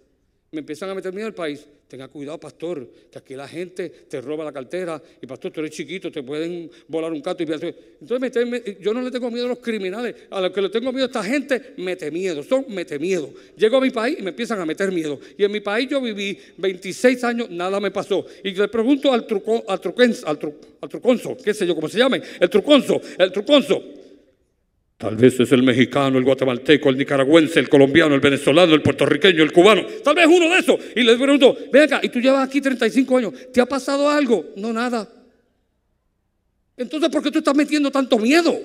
me 0.50 0.60
empiezan 0.60 0.88
a 0.88 0.94
meter 0.94 1.12
miedo 1.12 1.26
al 1.26 1.34
país. 1.34 1.66
Tenga 1.86 2.08
cuidado, 2.08 2.40
pastor, 2.40 2.90
que 3.12 3.18
aquí 3.18 3.34
la 3.34 3.46
gente 3.46 3.90
te 3.90 4.22
roba 4.22 4.44
la 4.44 4.52
cartera 4.52 5.00
y 5.20 5.26
pastor, 5.26 5.52
tú 5.52 5.60
eres 5.60 5.72
chiquito, 5.72 6.10
te 6.10 6.22
pueden 6.22 6.70
volar 6.88 7.12
un 7.12 7.20
cato. 7.20 7.42
Y... 7.42 7.46
Entonces, 8.00 8.78
yo 8.80 8.94
no 8.94 9.02
le 9.02 9.10
tengo 9.10 9.30
miedo 9.30 9.44
a 9.44 9.48
los 9.50 9.58
criminales, 9.58 10.14
a 10.30 10.40
los 10.40 10.50
que 10.52 10.62
le 10.62 10.70
tengo 10.70 10.90
miedo 10.90 11.04
a 11.04 11.08
esta 11.08 11.22
gente, 11.22 11.74
mete 11.76 12.10
miedo, 12.10 12.42
son 12.42 12.64
mete 12.70 12.98
miedo. 12.98 13.30
Llego 13.58 13.76
a 13.76 13.80
mi 13.82 13.90
país 13.90 14.16
y 14.18 14.22
me 14.22 14.30
empiezan 14.30 14.58
a 14.58 14.64
meter 14.64 14.90
miedo. 14.90 15.20
Y 15.36 15.44
en 15.44 15.52
mi 15.52 15.60
país 15.60 15.86
yo 15.90 16.00
viví 16.00 16.38
26 16.56 17.22
años, 17.24 17.50
nada 17.50 17.78
me 17.78 17.90
pasó. 17.90 18.24
Y 18.42 18.52
le 18.52 18.68
pregunto 18.68 19.12
al, 19.12 19.26
truco, 19.26 19.64
al, 19.68 19.80
truquenso, 19.82 20.26
al, 20.26 20.38
truconzo, 20.38 21.36
qué 21.36 21.52
sé 21.52 21.66
yo, 21.66 21.74
cómo 21.74 21.90
se 21.90 21.98
llame, 21.98 22.22
el 22.40 22.48
truconzo, 22.48 22.98
el 23.18 23.30
truconzo. 23.30 24.03
Tal 24.96 25.16
vez 25.16 25.38
es 25.40 25.50
el 25.50 25.62
mexicano, 25.62 26.18
el 26.18 26.24
guatemalteco, 26.24 26.88
el 26.88 26.96
nicaragüense, 26.96 27.58
el 27.58 27.68
colombiano, 27.68 28.14
el 28.14 28.20
venezolano, 28.20 28.74
el 28.74 28.82
puertorriqueño, 28.82 29.42
el 29.42 29.52
cubano. 29.52 29.84
Tal 30.04 30.14
vez 30.14 30.26
uno 30.26 30.48
de 30.54 30.60
esos. 30.60 30.78
Y 30.94 31.02
les 31.02 31.16
pregunto, 31.18 31.56
ven 31.72 31.82
acá, 31.82 32.00
y 32.02 32.08
tú 32.08 32.20
llevas 32.20 32.46
aquí 32.46 32.60
35 32.60 33.18
años, 33.18 33.32
¿te 33.52 33.60
ha 33.60 33.66
pasado 33.66 34.08
algo? 34.08 34.52
No, 34.56 34.72
nada. 34.72 35.08
Entonces, 36.76 37.10
¿por 37.10 37.22
qué 37.22 37.30
tú 37.30 37.38
estás 37.38 37.56
metiendo 37.56 37.90
tanto 37.90 38.18
miedo? 38.18 38.60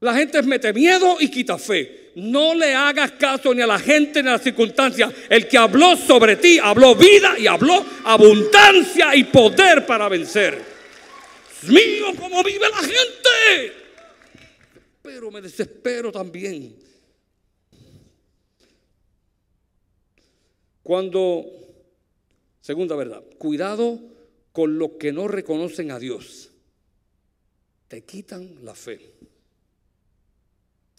La 0.00 0.14
gente 0.14 0.42
mete 0.42 0.72
miedo 0.72 1.16
y 1.18 1.28
quita 1.28 1.58
fe. 1.58 2.12
No 2.16 2.54
le 2.54 2.74
hagas 2.74 3.12
caso 3.12 3.54
ni 3.54 3.62
a 3.62 3.66
la 3.66 3.78
gente 3.78 4.22
ni 4.22 4.28
a 4.28 4.32
las 4.32 4.42
circunstancias. 4.42 5.12
El 5.28 5.46
que 5.46 5.58
habló 5.58 5.96
sobre 5.96 6.36
ti 6.36 6.58
habló 6.58 6.94
vida 6.94 7.38
y 7.38 7.46
habló 7.46 7.84
abundancia 8.04 9.14
y 9.14 9.24
poder 9.24 9.86
para 9.86 10.08
vencer 10.08 10.79
mío, 11.68 12.06
cómo 12.18 12.42
vive 12.42 12.68
la 12.68 12.78
gente. 12.78 13.72
Pero 15.02 15.30
me 15.30 15.40
desespero 15.40 16.12
también. 16.12 16.76
Cuando, 20.82 21.46
segunda 22.60 22.96
verdad, 22.96 23.22
cuidado 23.38 24.00
con 24.52 24.78
los 24.78 24.92
que 24.92 25.12
no 25.12 25.28
reconocen 25.28 25.90
a 25.90 25.98
Dios. 25.98 26.50
Te 27.88 28.02
quitan 28.04 28.64
la 28.64 28.74
fe. 28.74 29.00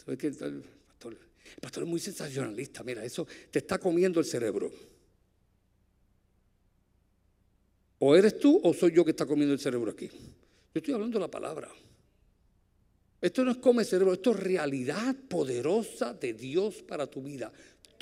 El 0.06 0.16
pastor, 0.16 1.12
el 1.12 1.60
pastor 1.60 1.82
es 1.84 1.88
muy 1.88 2.00
sensacionalista. 2.00 2.82
Mira, 2.82 3.04
eso 3.04 3.26
te 3.50 3.60
está 3.60 3.78
comiendo 3.78 4.18
el 4.20 4.26
cerebro. 4.26 4.70
O 7.98 8.16
eres 8.16 8.38
tú 8.38 8.60
o 8.64 8.74
soy 8.74 8.92
yo 8.92 9.04
que 9.04 9.12
está 9.12 9.26
comiendo 9.26 9.54
el 9.54 9.60
cerebro 9.60 9.92
aquí. 9.92 10.10
Yo 10.74 10.78
estoy 10.78 10.94
hablando 10.94 11.18
de 11.18 11.24
la 11.24 11.30
palabra. 11.30 11.68
Esto 13.20 13.44
no 13.44 13.52
es 13.52 13.58
come 13.58 13.84
cerebro, 13.84 14.14
esto 14.14 14.32
es 14.32 14.40
realidad 14.40 15.14
poderosa 15.28 16.12
de 16.14 16.32
Dios 16.32 16.82
para 16.82 17.06
tu 17.06 17.22
vida 17.22 17.52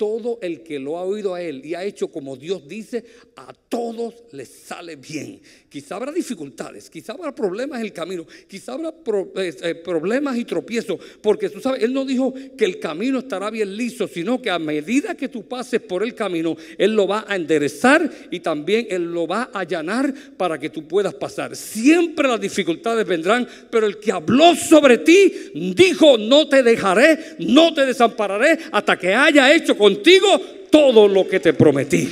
todo 0.01 0.39
el 0.41 0.63
que 0.63 0.79
lo 0.79 0.97
ha 0.97 1.03
oído 1.03 1.35
a 1.35 1.43
Él 1.43 1.63
y 1.63 1.75
ha 1.75 1.83
hecho 1.83 2.07
como 2.07 2.35
Dios 2.35 2.67
dice, 2.67 3.05
a 3.35 3.53
todos 3.69 4.15
les 4.31 4.49
sale 4.49 4.95
bien. 4.95 5.39
Quizá 5.69 5.95
habrá 5.97 6.11
dificultades, 6.11 6.89
quizá 6.89 7.13
habrá 7.13 7.35
problemas 7.35 7.79
en 7.79 7.85
el 7.85 7.93
camino, 7.93 8.25
quizá 8.47 8.73
habrá 8.73 8.91
eh, 9.35 9.75
problemas 9.75 10.37
y 10.37 10.45
tropiezos, 10.45 10.99
porque 11.21 11.49
tú 11.49 11.61
sabes, 11.61 11.83
Él 11.83 11.93
no 11.93 12.03
dijo 12.03 12.33
que 12.57 12.65
el 12.65 12.79
camino 12.79 13.19
estará 13.19 13.51
bien 13.51 13.77
liso, 13.77 14.07
sino 14.07 14.41
que 14.41 14.49
a 14.49 14.57
medida 14.57 15.13
que 15.13 15.29
tú 15.29 15.47
pases 15.47 15.79
por 15.81 16.01
el 16.01 16.15
camino, 16.15 16.57
Él 16.79 16.95
lo 16.95 17.07
va 17.07 17.25
a 17.27 17.35
enderezar 17.35 18.09
y 18.31 18.39
también 18.39 18.87
Él 18.89 19.03
lo 19.03 19.27
va 19.27 19.51
a 19.53 19.59
allanar 19.59 20.11
para 20.35 20.57
que 20.57 20.71
tú 20.71 20.87
puedas 20.87 21.13
pasar. 21.13 21.55
Siempre 21.55 22.27
las 22.27 22.41
dificultades 22.41 23.05
vendrán, 23.05 23.47
pero 23.69 23.85
el 23.85 23.99
que 23.99 24.11
habló 24.11 24.55
sobre 24.55 24.97
ti 24.97 25.31
dijo, 25.53 26.17
no 26.17 26.47
te 26.47 26.63
dejaré, 26.63 27.35
no 27.37 27.71
te 27.71 27.85
desampararé 27.85 28.57
hasta 28.71 28.97
que 28.97 29.13
haya 29.13 29.53
hecho 29.53 29.77
con 29.77 29.90
contigo 29.91 30.39
todo 30.69 31.07
lo 31.07 31.27
que 31.27 31.39
te 31.39 31.53
prometí. 31.53 32.09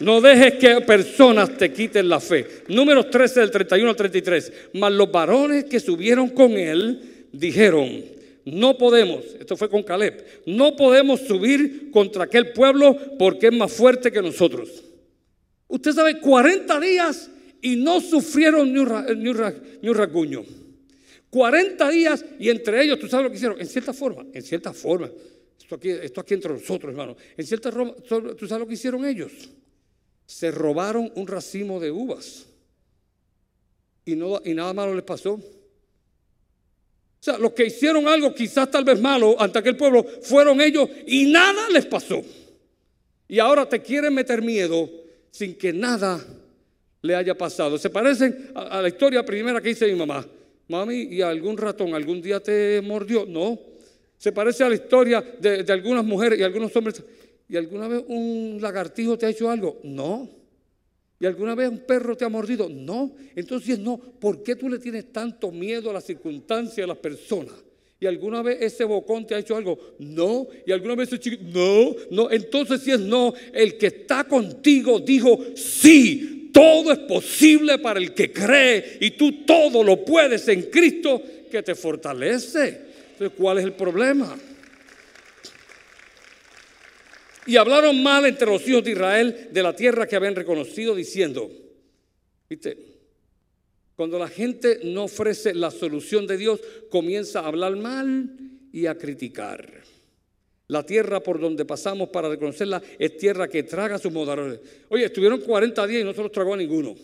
No 0.00 0.20
dejes 0.20 0.54
que 0.54 0.80
personas 0.80 1.56
te 1.56 1.72
quiten 1.72 2.08
la 2.08 2.18
fe. 2.18 2.46
Números 2.68 3.10
13 3.10 3.40
del 3.40 3.50
31 3.50 3.90
al 3.90 3.96
33. 3.96 4.52
Mas 4.74 4.92
los 4.92 5.12
varones 5.12 5.64
que 5.64 5.78
subieron 5.78 6.30
con 6.30 6.52
él 6.52 7.26
dijeron, 7.32 8.04
no 8.44 8.76
podemos, 8.76 9.24
esto 9.38 9.56
fue 9.56 9.68
con 9.68 9.84
Caleb, 9.84 10.24
no 10.46 10.74
podemos 10.74 11.20
subir 11.20 11.90
contra 11.92 12.24
aquel 12.24 12.52
pueblo 12.52 12.96
porque 13.16 13.46
es 13.46 13.52
más 13.52 13.70
fuerte 13.70 14.10
que 14.10 14.20
nosotros. 14.20 14.82
Usted 15.68 15.92
sabe, 15.92 16.18
40 16.18 16.80
días 16.80 17.30
y 17.60 17.76
no 17.76 18.00
sufrieron 18.00 18.72
ni 18.72 18.80
un, 18.80 18.90
ni 19.80 19.88
un 19.88 19.94
rasguño. 19.94 20.44
40 21.30 21.88
días 21.90 22.24
y 22.40 22.50
entre 22.50 22.82
ellos, 22.82 22.98
¿tú 22.98 23.06
sabes 23.06 23.24
lo 23.24 23.30
que 23.30 23.36
hicieron? 23.36 23.60
En 23.60 23.66
cierta 23.66 23.92
forma, 23.92 24.26
en 24.32 24.42
cierta 24.42 24.72
forma. 24.72 25.08
Esto 25.80 26.20
aquí, 26.20 26.34
entre 26.34 26.52
nosotros, 26.52 26.90
hermano. 26.90 27.16
En 27.36 27.46
cierta 27.46 27.70
forma, 27.72 27.94
¿tú 27.94 28.46
sabes 28.46 28.60
lo 28.60 28.66
que 28.66 28.74
hicieron 28.74 29.04
ellos? 29.04 29.32
Se 30.26 30.50
robaron 30.50 31.10
un 31.14 31.26
racimo 31.26 31.80
de 31.80 31.90
uvas. 31.90 32.46
Y, 34.04 34.16
no, 34.16 34.40
y 34.44 34.54
nada 34.54 34.72
malo 34.72 34.94
les 34.94 35.04
pasó. 35.04 35.34
O 35.34 37.24
sea, 37.24 37.38
los 37.38 37.52
que 37.52 37.66
hicieron 37.66 38.08
algo 38.08 38.34
quizás 38.34 38.70
tal 38.70 38.84
vez 38.84 39.00
malo 39.00 39.40
ante 39.40 39.60
aquel 39.60 39.76
pueblo 39.76 40.04
fueron 40.22 40.60
ellos 40.60 40.88
y 41.06 41.30
nada 41.30 41.68
les 41.70 41.86
pasó. 41.86 42.20
Y 43.28 43.38
ahora 43.38 43.68
te 43.68 43.80
quieren 43.80 44.12
meter 44.12 44.42
miedo 44.42 44.90
sin 45.30 45.54
que 45.54 45.72
nada 45.72 46.20
le 47.00 47.14
haya 47.14 47.36
pasado. 47.36 47.78
Se 47.78 47.90
parecen 47.90 48.50
a, 48.54 48.82
la 48.82 48.88
historia 48.88 49.24
primera 49.24 49.60
que 49.60 49.70
hice 49.70 49.86
mi 49.86 49.94
mamá. 49.94 50.26
Mami, 50.68 51.02
¿y 51.02 51.22
algún 51.22 51.56
ratón 51.56 51.94
algún 51.94 52.20
día 52.20 52.40
te 52.40 52.80
mordió? 52.80 53.24
No. 53.26 53.71
Se 54.22 54.30
parece 54.30 54.62
a 54.62 54.68
la 54.68 54.76
historia 54.76 55.20
de, 55.40 55.64
algunas 55.72 56.04
mujeres 56.04 56.38
y 56.38 56.44
algunos 56.44 56.76
hombres. 56.76 57.02
¿Y 57.48 57.56
alguna 57.56 57.88
vez 57.88 58.04
un 58.06 58.56
lagartijo 58.60 59.18
te 59.18 59.26
ha 59.26 59.30
hecho 59.30 59.50
algo? 59.50 59.80
No. 59.82 60.30
¿Y 61.18 61.26
alguna 61.26 61.56
vez 61.56 61.68
un 61.68 61.80
perro 61.80 62.16
te 62.16 62.24
ha 62.24 62.28
mordido? 62.28 62.68
No. 62.68 63.16
Entonces 63.34 63.80
no. 63.80 63.98
¿Por 63.98 64.44
qué 64.44 64.54
tú 64.54 64.68
le 64.68 64.78
tienes 64.78 65.12
tanto 65.12 65.50
miedo 65.50 65.90
a 65.90 65.94
las 65.94 66.04
circunstancias, 66.04 66.84
a 66.84 66.86
las 66.86 66.98
personas? 66.98 67.52
¿Y 67.98 68.06
alguna 68.06 68.42
vez 68.42 68.58
ese 68.60 68.84
bocón 68.84 69.26
te 69.26 69.34
ha 69.34 69.40
hecho 69.40 69.56
algo? 69.56 69.96
No. 69.98 70.46
¿Y 70.64 70.70
alguna 70.70 70.94
vez 70.94 71.08
ese 71.08 71.18
chiquito? 71.18 71.42
No. 71.52 71.96
No. 72.12 72.30
Entonces 72.30 72.80
si 72.80 72.92
es 72.92 73.00
no, 73.00 73.34
el 73.52 73.76
que 73.76 73.88
está 73.88 74.22
contigo 74.22 75.00
dijo 75.00 75.36
sí. 75.56 76.50
Todo 76.52 76.92
es 76.92 76.98
posible 77.00 77.80
para 77.80 77.98
el 77.98 78.14
que 78.14 78.30
cree 78.30 78.98
y 79.00 79.10
tú 79.12 79.44
todo 79.44 79.82
lo 79.82 80.04
puedes 80.04 80.46
en 80.46 80.62
Cristo 80.70 81.20
que 81.50 81.60
te 81.64 81.74
fortalece. 81.74 82.91
¿Cuál 83.30 83.58
es 83.58 83.64
el 83.64 83.74
problema? 83.74 84.36
Y 87.46 87.56
hablaron 87.56 88.02
mal 88.02 88.24
entre 88.26 88.46
los 88.46 88.66
hijos 88.68 88.84
de 88.84 88.92
Israel 88.92 89.48
de 89.50 89.62
la 89.62 89.74
tierra 89.74 90.06
que 90.06 90.16
habían 90.16 90.36
reconocido, 90.36 90.94
diciendo, 90.94 91.50
¿viste? 92.48 92.92
Cuando 93.96 94.18
la 94.18 94.28
gente 94.28 94.80
no 94.84 95.04
ofrece 95.04 95.54
la 95.54 95.70
solución 95.70 96.26
de 96.26 96.36
Dios, 96.36 96.60
comienza 96.90 97.40
a 97.40 97.46
hablar 97.46 97.76
mal 97.76 98.30
y 98.72 98.86
a 98.86 98.96
criticar. 98.96 99.82
La 100.68 100.86
tierra 100.86 101.20
por 101.20 101.38
donde 101.38 101.64
pasamos 101.64 102.08
para 102.08 102.28
reconocerla 102.28 102.82
es 102.98 103.16
tierra 103.16 103.48
que 103.48 103.64
traga 103.64 103.98
sus 103.98 104.12
moradores. 104.12 104.60
Oye, 104.88 105.04
estuvieron 105.04 105.40
40 105.40 105.86
días 105.86 106.02
y 106.02 106.04
no 106.04 106.14
se 106.14 106.22
los 106.22 106.32
tragó 106.32 106.54
a 106.54 106.56
ninguno. 106.56 106.94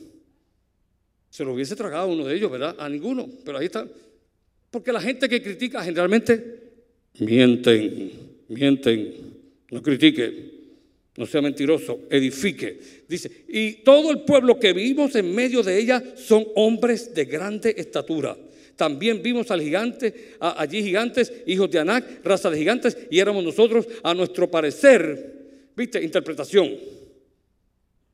Se 1.28 1.44
lo 1.44 1.52
hubiese 1.52 1.76
tragado 1.76 2.04
a 2.04 2.12
uno 2.12 2.24
de 2.24 2.34
ellos, 2.34 2.50
¿verdad? 2.50 2.76
A 2.78 2.88
ninguno. 2.88 3.28
Pero 3.44 3.58
ahí 3.58 3.66
está. 3.66 3.86
Porque 4.70 4.92
la 4.92 5.00
gente 5.00 5.28
que 5.28 5.42
critica 5.42 5.82
generalmente 5.82 6.60
mienten, 7.18 8.12
mienten. 8.48 9.28
No 9.70 9.82
critique. 9.82 10.58
No 11.16 11.26
sea 11.26 11.42
mentiroso, 11.42 12.02
edifique. 12.10 12.78
Dice, 13.08 13.44
y 13.48 13.82
todo 13.82 14.12
el 14.12 14.20
pueblo 14.20 14.60
que 14.60 14.72
vivimos 14.72 15.16
en 15.16 15.34
medio 15.34 15.64
de 15.64 15.76
ella 15.76 16.02
son 16.14 16.46
hombres 16.54 17.12
de 17.12 17.24
grande 17.24 17.74
estatura. 17.76 18.36
También 18.76 19.20
vimos 19.20 19.50
al 19.50 19.60
gigante, 19.60 20.36
allí 20.38 20.80
gigantes, 20.84 21.32
hijos 21.46 21.68
de 21.72 21.80
Anac, 21.80 22.24
raza 22.24 22.48
de 22.48 22.58
gigantes, 22.58 22.96
y 23.10 23.18
éramos 23.18 23.42
nosotros, 23.42 23.88
a 24.04 24.14
nuestro 24.14 24.48
parecer, 24.48 25.72
viste, 25.74 26.00
interpretación. 26.00 26.76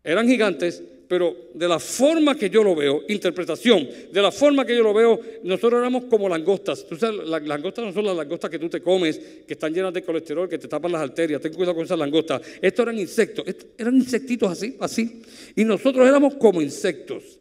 Eran 0.02 0.26
gigantes, 0.26 0.82
pero 1.08 1.36
de 1.54 1.68
la 1.68 1.78
forma 1.78 2.36
que 2.36 2.48
yo 2.48 2.64
lo 2.64 2.74
veo, 2.74 3.02
interpretación, 3.08 3.88
de 4.10 4.22
la 4.22 4.32
forma 4.32 4.64
que 4.64 4.76
yo 4.76 4.82
lo 4.82 4.94
veo, 4.94 5.20
nosotros 5.42 5.80
éramos 5.80 6.04
como 6.04 6.28
langostas. 6.28 6.86
Tú 6.86 6.96
sabes, 6.96 7.28
las 7.28 7.42
langostas 7.42 7.84
no 7.84 7.92
son 7.92 8.04
las 8.06 8.16
langostas 8.16 8.50
que 8.50 8.58
tú 8.58 8.68
te 8.68 8.80
comes, 8.80 9.18
que 9.46 9.52
están 9.52 9.72
llenas 9.72 9.92
de 9.92 10.02
colesterol, 10.02 10.48
que 10.48 10.58
te 10.58 10.68
tapan 10.68 10.92
las 10.92 11.02
arterias. 11.02 11.40
Ten 11.40 11.52
cuidado 11.52 11.74
con 11.74 11.84
esas 11.84 11.98
langostas. 11.98 12.42
Estos 12.60 12.82
eran 12.84 12.98
insectos, 12.98 13.44
eran 13.76 13.94
insectitos 13.96 14.50
así, 14.50 14.76
así. 14.80 15.22
Y 15.54 15.64
nosotros 15.64 16.06
éramos 16.08 16.34
como 16.36 16.62
insectos. 16.62 17.38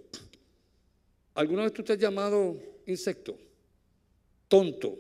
¿Alguna 1.36 1.64
vez 1.64 1.74
tú 1.74 1.84
te 1.84 1.94
has 1.94 2.00
llamado 2.00 2.58
insecto? 2.86 3.38
Tonto, 4.48 4.98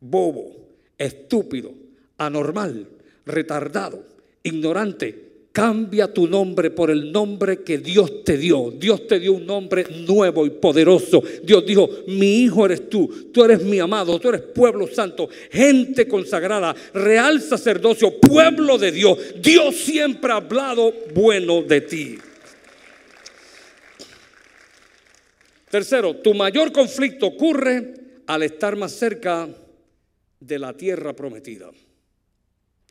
bobo, 0.00 0.68
estúpido, 0.98 1.72
anormal, 2.18 2.88
retardado, 3.24 4.04
ignorante, 4.42 5.25
Cambia 5.56 6.12
tu 6.12 6.28
nombre 6.28 6.70
por 6.70 6.90
el 6.90 7.10
nombre 7.10 7.62
que 7.62 7.78
Dios 7.78 8.22
te 8.24 8.36
dio. 8.36 8.70
Dios 8.70 9.06
te 9.06 9.18
dio 9.18 9.32
un 9.32 9.46
nombre 9.46 9.86
nuevo 10.06 10.44
y 10.44 10.50
poderoso. 10.50 11.22
Dios 11.42 11.64
dijo, 11.64 11.88
mi 12.08 12.42
hijo 12.42 12.66
eres 12.66 12.90
tú, 12.90 13.30
tú 13.32 13.42
eres 13.42 13.62
mi 13.62 13.78
amado, 13.78 14.20
tú 14.20 14.28
eres 14.28 14.42
pueblo 14.42 14.86
santo, 14.86 15.30
gente 15.50 16.06
consagrada, 16.06 16.76
real 16.92 17.40
sacerdocio, 17.40 18.20
pueblo 18.20 18.76
de 18.76 18.92
Dios. 18.92 19.18
Dios 19.40 19.76
siempre 19.76 20.30
ha 20.30 20.36
hablado 20.36 20.92
bueno 21.14 21.62
de 21.62 21.80
ti. 21.80 22.18
Tercero, 25.70 26.16
tu 26.16 26.34
mayor 26.34 26.70
conflicto 26.70 27.28
ocurre 27.28 27.94
al 28.26 28.42
estar 28.42 28.76
más 28.76 28.92
cerca 28.92 29.48
de 30.38 30.58
la 30.58 30.74
tierra 30.74 31.16
prometida. 31.16 31.70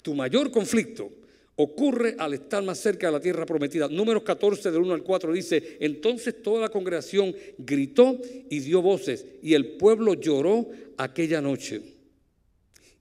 Tu 0.02 0.16
mayor 0.16 0.50
conflicto 0.50 1.25
ocurre 1.58 2.16
al 2.18 2.34
estar 2.34 2.64
más 2.64 2.80
cerca 2.80 3.08
de 3.08 3.14
la 3.14 3.20
tierra 3.20 3.46
prometida. 3.46 3.88
Números 3.88 4.24
14 4.24 4.72
del 4.72 4.82
1 4.82 4.94
al 4.94 5.04
4 5.04 5.34
dice, 5.34 5.78
entonces 5.80 6.42
toda 6.42 6.62
la 6.62 6.70
congregación 6.70 7.34
gritó 7.58 8.20
y 8.50 8.60
dio 8.60 8.82
voces 8.82 9.26
y 9.42 9.54
el 9.54 9.78
pueblo 9.78 10.16
lloró 10.16 10.68
aquella 10.98 11.42
noche 11.42 11.95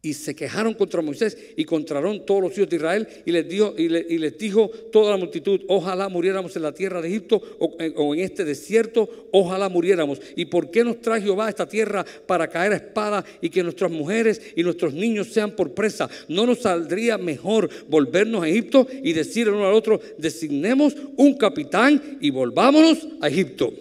y 0.05 0.13
se 0.13 0.35
quejaron 0.35 0.75
contra 0.75 1.01
Moisés 1.01 1.37
y 1.57 1.65
contra 1.65 2.03
todos 2.25 2.43
los 2.43 2.57
hijos 2.57 2.69
de 2.69 2.77
Israel 2.77 3.09
y 3.25 3.33
les, 3.33 3.49
dijo, 3.49 3.75
y, 3.77 3.89
les 3.89 4.39
dijo 4.39 4.69
toda 4.93 5.13
la 5.13 5.17
multitud, 5.17 5.63
ojalá 5.69 6.11
muriéramos 6.11 6.55
en 6.57 6.63
la 6.63 6.73
tierra 6.73 7.01
de 7.01 7.09
Egipto 7.09 7.41
o, 7.59 8.15
en 8.15 8.21
este 8.21 8.45
desierto, 8.45 9.29
ojalá 9.33 9.69
muriéramos. 9.71 10.21
¿Y 10.37 10.45
por 10.45 10.71
qué 10.71 10.85
nos 10.85 11.01
trae 11.01 11.23
Jehová 11.23 11.47
a 11.47 11.49
esta 11.49 11.67
tierra 11.67 12.05
para 12.27 12.49
caer 12.49 12.73
a 12.73 12.77
espada 12.77 13.25
y 13.41 13.49
que 13.49 13.63
nuestras 13.63 13.91
mujeres 13.91 14.43
y 14.55 14.63
nuestros 14.63 14.93
niños 14.93 15.29
sean 15.29 15.53
por 15.53 15.73
presa? 15.73 16.11
¿No 16.29 16.45
nos 16.45 16.61
saldría 16.61 17.17
mejor 17.17 17.71
volvernos 17.89 18.43
a 18.43 18.49
Egipto 18.49 18.87
y 19.03 19.15
decir 19.15 19.49
uno 19.49 19.67
al 19.67 19.75
otro, 19.75 20.01
designemos 20.19 20.95
un 21.17 21.35
capitán 21.39 22.19
y 22.21 22.29
volvámonos 22.29 23.09
a 23.23 23.29
Egipto? 23.29 23.73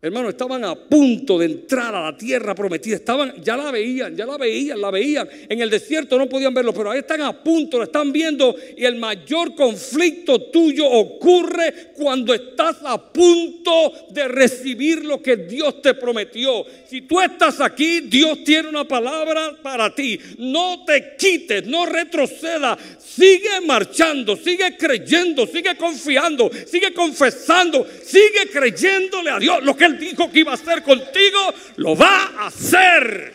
Hermano, 0.00 0.28
estaban 0.28 0.64
a 0.64 0.76
punto 0.76 1.36
de 1.36 1.46
entrar 1.46 1.92
a 1.92 2.00
la 2.00 2.16
tierra 2.16 2.54
prometida. 2.54 2.94
Estaban, 2.94 3.34
ya 3.42 3.56
la 3.56 3.72
veían, 3.72 4.14
ya 4.16 4.26
la 4.26 4.38
veían, 4.38 4.80
la 4.80 4.92
veían. 4.92 5.28
En 5.48 5.60
el 5.60 5.68
desierto 5.68 6.16
no 6.16 6.28
podían 6.28 6.54
verlo, 6.54 6.72
pero 6.72 6.92
ahí 6.92 7.00
están 7.00 7.20
a 7.22 7.42
punto, 7.42 7.78
lo 7.78 7.82
están 7.82 8.12
viendo. 8.12 8.54
Y 8.76 8.84
el 8.84 8.94
mayor 8.94 9.56
conflicto 9.56 10.40
tuyo 10.52 10.88
ocurre 10.88 11.90
cuando 11.96 12.32
estás 12.32 12.76
a 12.84 13.12
punto 13.12 13.92
de 14.10 14.28
recibir 14.28 15.04
lo 15.04 15.20
que 15.20 15.34
Dios 15.36 15.82
te 15.82 15.94
prometió. 15.94 16.64
Si 16.86 17.00
tú 17.00 17.20
estás 17.20 17.60
aquí, 17.60 18.02
Dios 18.02 18.44
tiene 18.44 18.68
una 18.68 18.86
palabra 18.86 19.56
para 19.60 19.92
ti. 19.92 20.16
No 20.38 20.84
te 20.84 21.16
quites, 21.18 21.66
no 21.66 21.86
retroceda. 21.86 22.78
Sigue 23.00 23.60
marchando, 23.66 24.36
sigue 24.36 24.76
creyendo, 24.76 25.44
sigue 25.44 25.76
confiando, 25.76 26.48
sigue 26.68 26.94
confesando, 26.94 27.84
sigue 28.04 28.48
creyéndole 28.52 29.30
a 29.30 29.40
Dios. 29.40 29.64
Lo 29.64 29.76
que 29.76 29.87
Él 29.88 29.98
dijo 29.98 30.30
que 30.30 30.40
iba 30.40 30.52
a 30.52 30.54
hacer 30.54 30.82
contigo, 30.82 31.38
lo 31.76 31.96
va 31.96 32.24
a 32.38 32.46
hacer. 32.46 33.34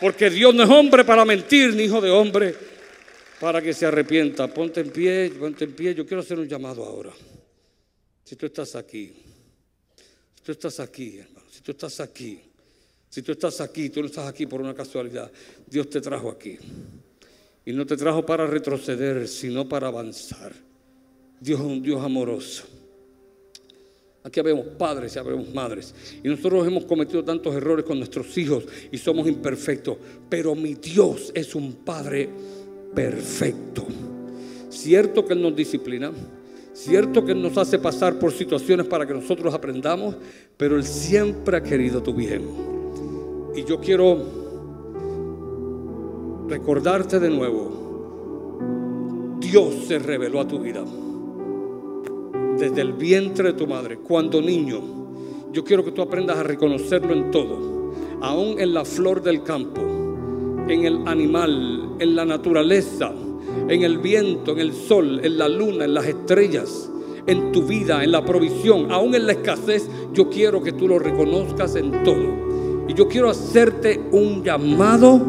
Porque 0.00 0.28
Dios 0.28 0.54
no 0.54 0.64
es 0.64 0.70
hombre 0.70 1.04
para 1.04 1.24
mentir, 1.24 1.74
ni 1.74 1.84
hijo 1.84 2.00
de 2.00 2.10
hombre 2.10 2.54
para 3.40 3.60
que 3.60 3.74
se 3.74 3.86
arrepienta. 3.86 4.48
Ponte 4.48 4.80
en 4.80 4.90
pie, 4.90 5.30
ponte 5.38 5.64
en 5.64 5.72
pie. 5.72 5.94
Yo 5.94 6.06
quiero 6.06 6.22
hacer 6.22 6.38
un 6.38 6.48
llamado 6.48 6.84
ahora. 6.84 7.12
Si 8.24 8.36
tú 8.36 8.46
estás 8.46 8.74
aquí, 8.74 9.12
si 10.34 10.42
tú 10.42 10.52
estás 10.52 10.80
aquí, 10.80 11.18
hermano, 11.18 11.46
si 11.50 11.60
tú 11.60 11.72
estás 11.72 12.00
aquí, 12.00 12.40
si 13.10 13.22
tú 13.22 13.32
estás 13.32 13.60
aquí, 13.60 13.90
tú 13.90 14.00
no 14.00 14.06
estás 14.06 14.26
aquí 14.26 14.46
por 14.46 14.62
una 14.62 14.74
casualidad, 14.74 15.30
Dios 15.66 15.90
te 15.90 16.00
trajo 16.00 16.30
aquí. 16.30 16.58
Y 17.66 17.72
no 17.72 17.84
te 17.84 17.96
trajo 17.96 18.24
para 18.24 18.46
retroceder, 18.46 19.28
sino 19.28 19.68
para 19.68 19.88
avanzar. 19.88 20.52
Dios 21.38 21.60
es 21.60 21.66
un 21.66 21.82
Dios 21.82 22.02
amoroso. 22.02 22.64
Aquí 24.26 24.40
habemos 24.40 24.64
padres 24.78 25.14
y 25.14 25.18
habemos 25.18 25.52
madres. 25.52 25.94
Y 26.22 26.28
nosotros 26.28 26.66
hemos 26.66 26.86
cometido 26.86 27.22
tantos 27.22 27.54
errores 27.54 27.84
con 27.84 27.98
nuestros 27.98 28.38
hijos 28.38 28.64
y 28.90 28.96
somos 28.96 29.28
imperfectos. 29.28 29.98
Pero 30.30 30.54
mi 30.54 30.72
Dios 30.72 31.30
es 31.34 31.54
un 31.54 31.74
Padre 31.84 32.30
perfecto. 32.94 33.86
Cierto 34.70 35.26
que 35.26 35.34
Él 35.34 35.42
nos 35.42 35.54
disciplina. 35.54 36.10
Cierto 36.72 37.22
que 37.22 37.32
Él 37.32 37.42
nos 37.42 37.58
hace 37.58 37.78
pasar 37.78 38.18
por 38.18 38.32
situaciones 38.32 38.86
para 38.86 39.06
que 39.06 39.12
nosotros 39.12 39.52
aprendamos. 39.52 40.16
Pero 40.56 40.76
Él 40.76 40.84
siempre 40.84 41.58
ha 41.58 41.62
querido 41.62 42.02
tu 42.02 42.14
bien. 42.14 42.48
Y 43.54 43.62
yo 43.64 43.78
quiero 43.78 44.24
recordarte 46.48 47.20
de 47.20 47.28
nuevo. 47.28 47.74
Dios 49.38 49.84
se 49.86 49.98
reveló 49.98 50.40
a 50.40 50.48
tu 50.48 50.60
vida 50.60 50.82
desde 52.64 52.80
el 52.80 52.94
vientre 52.94 53.52
de 53.52 53.58
tu 53.58 53.66
madre, 53.66 53.98
cuando 53.98 54.40
niño. 54.40 54.80
Yo 55.52 55.64
quiero 55.64 55.84
que 55.84 55.92
tú 55.92 56.00
aprendas 56.00 56.38
a 56.38 56.42
reconocerlo 56.42 57.12
en 57.12 57.30
todo, 57.30 57.92
aún 58.22 58.58
en 58.58 58.72
la 58.72 58.86
flor 58.86 59.22
del 59.22 59.42
campo, 59.42 59.82
en 60.66 60.84
el 60.84 61.06
animal, 61.06 61.96
en 61.98 62.16
la 62.16 62.24
naturaleza, 62.24 63.12
en 63.68 63.82
el 63.82 63.98
viento, 63.98 64.52
en 64.52 64.60
el 64.60 64.72
sol, 64.72 65.20
en 65.22 65.36
la 65.36 65.46
luna, 65.46 65.84
en 65.84 65.92
las 65.92 66.06
estrellas, 66.06 66.90
en 67.26 67.52
tu 67.52 67.64
vida, 67.64 68.02
en 68.02 68.12
la 68.12 68.24
provisión, 68.24 68.90
aún 68.90 69.14
en 69.14 69.26
la 69.26 69.32
escasez. 69.32 69.88
Yo 70.14 70.30
quiero 70.30 70.62
que 70.62 70.72
tú 70.72 70.88
lo 70.88 70.98
reconozcas 70.98 71.76
en 71.76 72.02
todo. 72.02 72.86
Y 72.88 72.94
yo 72.94 73.08
quiero 73.08 73.28
hacerte 73.28 74.00
un 74.10 74.42
llamado 74.42 75.20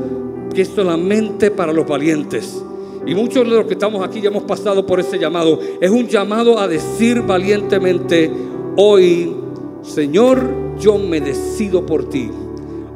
que 0.53 0.61
es 0.61 0.69
solamente 0.69 1.51
para 1.51 1.73
los 1.73 1.85
valientes. 1.85 2.63
Y 3.05 3.13
muchos 3.13 3.43
de 3.43 3.51
los 3.51 3.65
que 3.65 3.73
estamos 3.73 4.05
aquí 4.05 4.21
ya 4.21 4.29
hemos 4.29 4.43
pasado 4.43 4.85
por 4.85 4.99
ese 4.99 5.19
llamado. 5.19 5.59
Es 5.79 5.91
un 5.91 6.07
llamado 6.07 6.59
a 6.59 6.67
decir 6.67 7.21
valientemente, 7.21 8.31
hoy, 8.77 9.35
Señor, 9.83 10.75
yo 10.79 10.97
me 10.97 11.21
decido 11.21 11.85
por 11.85 12.09
ti. 12.09 12.31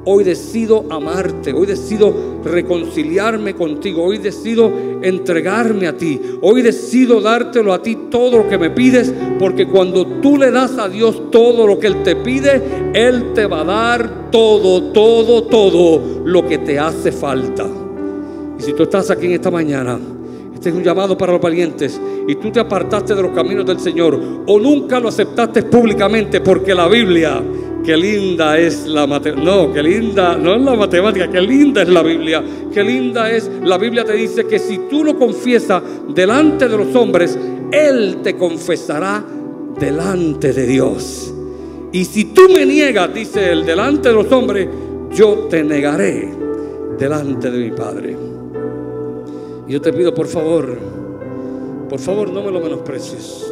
Hoy 0.05 0.23
decido 0.23 0.85
amarte, 0.89 1.53
hoy 1.53 1.67
decido 1.67 2.11
reconciliarme 2.43 3.53
contigo, 3.53 4.03
hoy 4.03 4.17
decido 4.17 4.71
entregarme 5.03 5.87
a 5.87 5.97
ti, 5.97 6.19
hoy 6.41 6.61
decido 6.61 7.21
dártelo 7.21 7.73
a 7.73 7.81
ti 7.81 8.07
todo 8.09 8.39
lo 8.39 8.49
que 8.49 8.57
me 8.57 8.69
pides, 8.69 9.13
porque 9.37 9.67
cuando 9.67 10.07
tú 10.21 10.37
le 10.37 10.51
das 10.51 10.77
a 10.79 10.87
Dios 10.87 11.29
todo 11.29 11.67
lo 11.67 11.77
que 11.77 11.87
Él 11.87 12.01
te 12.01 12.15
pide, 12.15 12.61
Él 12.93 13.33
te 13.35 13.45
va 13.45 13.61
a 13.61 13.65
dar 13.65 14.31
todo, 14.31 14.91
todo, 14.93 15.43
todo 15.43 16.21
lo 16.25 16.47
que 16.47 16.57
te 16.59 16.79
hace 16.79 17.11
falta. 17.11 17.67
Y 18.59 18.61
si 18.61 18.73
tú 18.73 18.83
estás 18.83 19.09
aquí 19.09 19.27
en 19.27 19.31
esta 19.33 19.49
mañana, 19.49 19.97
este 20.53 20.69
es 20.69 20.75
un 20.75 20.83
llamado 20.83 21.17
para 21.17 21.31
los 21.31 21.41
valientes 21.41 21.99
y 22.27 22.35
tú 22.35 22.51
te 22.51 22.59
apartaste 22.59 23.15
de 23.15 23.21
los 23.21 23.31
caminos 23.31 23.65
del 23.65 23.79
Señor 23.79 24.19
o 24.45 24.59
nunca 24.59 24.99
lo 24.99 25.07
aceptaste 25.07 25.63
públicamente 25.63 26.41
porque 26.41 26.75
la 26.75 26.87
Biblia 26.87 27.41
Qué 27.83 27.95
linda 27.95 28.57
es 28.57 28.85
la 28.85 29.07
matemática. 29.07 29.43
No, 29.43 29.73
qué 29.73 29.81
linda, 29.81 30.37
no 30.37 30.55
es 30.55 30.61
la 30.61 30.75
matemática, 30.75 31.29
qué 31.29 31.41
linda 31.41 31.81
es 31.81 31.89
la 31.89 32.03
Biblia. 32.03 32.43
Qué 32.73 32.83
linda 32.83 33.31
es, 33.31 33.49
la 33.63 33.77
Biblia 33.77 34.03
te 34.03 34.13
dice 34.13 34.45
que 34.45 34.59
si 34.59 34.81
tú 34.89 35.03
lo 35.03 35.17
confiesas 35.17 35.81
delante 36.13 36.67
de 36.67 36.77
los 36.77 36.93
hombres, 36.95 37.37
Él 37.71 38.17
te 38.21 38.35
confesará 38.35 39.23
delante 39.79 40.53
de 40.53 40.67
Dios. 40.67 41.33
Y 41.91 42.05
si 42.05 42.25
tú 42.25 42.49
me 42.53 42.65
niegas, 42.65 43.13
dice 43.13 43.51
Él, 43.51 43.65
delante 43.65 44.09
de 44.09 44.15
los 44.15 44.31
hombres, 44.31 44.67
yo 45.11 45.47
te 45.49 45.63
negaré 45.63 46.29
delante 46.97 47.49
de 47.49 47.57
mi 47.57 47.71
Padre. 47.71 48.28
Yo 49.69 49.79
te 49.79 49.93
pido, 49.93 50.15
por 50.15 50.25
favor, 50.25 50.79
por 51.87 51.99
favor, 51.99 52.33
no 52.33 52.41
me 52.41 52.49
lo 52.49 52.59
menosprecies. 52.59 53.45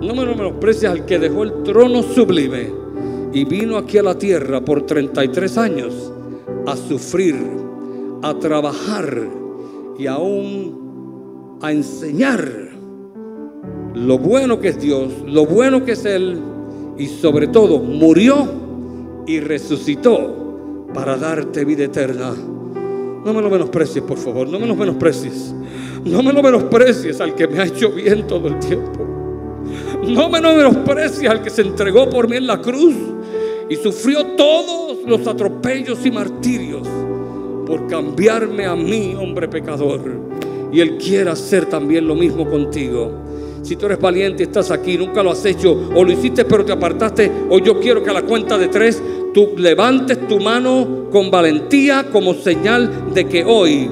No 0.00 0.14
me 0.14 0.24
lo 0.24 0.34
menosprecies 0.34 0.90
al 0.90 1.04
que 1.04 1.18
dejó 1.18 1.42
el 1.42 1.62
trono 1.62 2.02
sublime 2.02 2.72
y 3.34 3.44
vino 3.44 3.76
aquí 3.76 3.98
a 3.98 4.02
la 4.02 4.16
tierra 4.16 4.64
por 4.64 4.86
33 4.86 5.58
años 5.58 6.10
a 6.66 6.74
sufrir, 6.74 7.36
a 8.22 8.38
trabajar 8.38 9.28
y 9.98 10.06
aún 10.06 11.58
a 11.60 11.70
enseñar 11.70 12.70
lo 13.92 14.18
bueno 14.18 14.58
que 14.58 14.68
es 14.68 14.80
Dios, 14.80 15.12
lo 15.26 15.44
bueno 15.44 15.84
que 15.84 15.92
es 15.92 16.04
Él 16.06 16.40
y 16.96 17.06
sobre 17.08 17.48
todo 17.48 17.78
murió 17.78 18.48
y 19.26 19.40
resucitó 19.40 20.88
para 20.94 21.18
darte 21.18 21.66
vida 21.66 21.84
eterna. 21.84 22.32
No 23.24 23.34
me 23.34 23.42
lo 23.42 23.50
menosprecies, 23.50 24.02
por 24.02 24.18
favor, 24.18 24.48
no 24.48 24.58
me 24.58 24.66
lo 24.66 24.74
menosprecies. 24.74 25.54
No 26.04 26.22
me 26.22 26.32
lo 26.32 26.42
menosprecies 26.42 27.20
al 27.20 27.34
que 27.34 27.46
me 27.46 27.60
ha 27.60 27.66
hecho 27.66 27.90
bien 27.90 28.26
todo 28.26 28.48
el 28.48 28.58
tiempo. 28.58 29.06
No 30.06 30.28
me 30.30 30.40
lo 30.40 30.54
menosprecies 30.54 31.30
al 31.30 31.42
que 31.42 31.50
se 31.50 31.62
entregó 31.62 32.08
por 32.08 32.28
mí 32.28 32.36
en 32.36 32.46
la 32.46 32.60
cruz 32.60 32.94
y 33.68 33.76
sufrió 33.76 34.24
todos 34.36 34.98
los 35.06 35.26
atropellos 35.26 36.04
y 36.04 36.10
martirios 36.10 36.88
por 37.66 37.86
cambiarme 37.86 38.66
a 38.66 38.74
mí, 38.74 39.14
hombre 39.18 39.46
pecador. 39.48 40.00
Y 40.72 40.80
Él 40.80 40.96
quiere 40.98 41.30
hacer 41.30 41.66
también 41.66 42.06
lo 42.06 42.14
mismo 42.14 42.48
contigo. 42.48 43.12
Si 43.62 43.76
tú 43.76 43.86
eres 43.86 44.00
valiente 44.00 44.44
estás 44.44 44.70
aquí, 44.70 44.96
nunca 44.96 45.22
lo 45.22 45.30
has 45.32 45.44
hecho, 45.44 45.72
o 45.94 46.04
lo 46.04 46.12
hiciste 46.12 46.44
pero 46.44 46.64
te 46.64 46.72
apartaste, 46.72 47.30
o 47.50 47.58
yo 47.58 47.78
quiero 47.78 48.02
que 48.02 48.10
a 48.10 48.14
la 48.14 48.22
cuenta 48.22 48.58
de 48.58 48.68
tres 48.68 49.02
tú 49.34 49.50
levantes 49.56 50.26
tu 50.26 50.40
mano 50.40 51.08
con 51.10 51.30
valentía 51.30 52.06
como 52.10 52.34
señal 52.34 53.12
de 53.14 53.26
que 53.26 53.44
hoy 53.44 53.88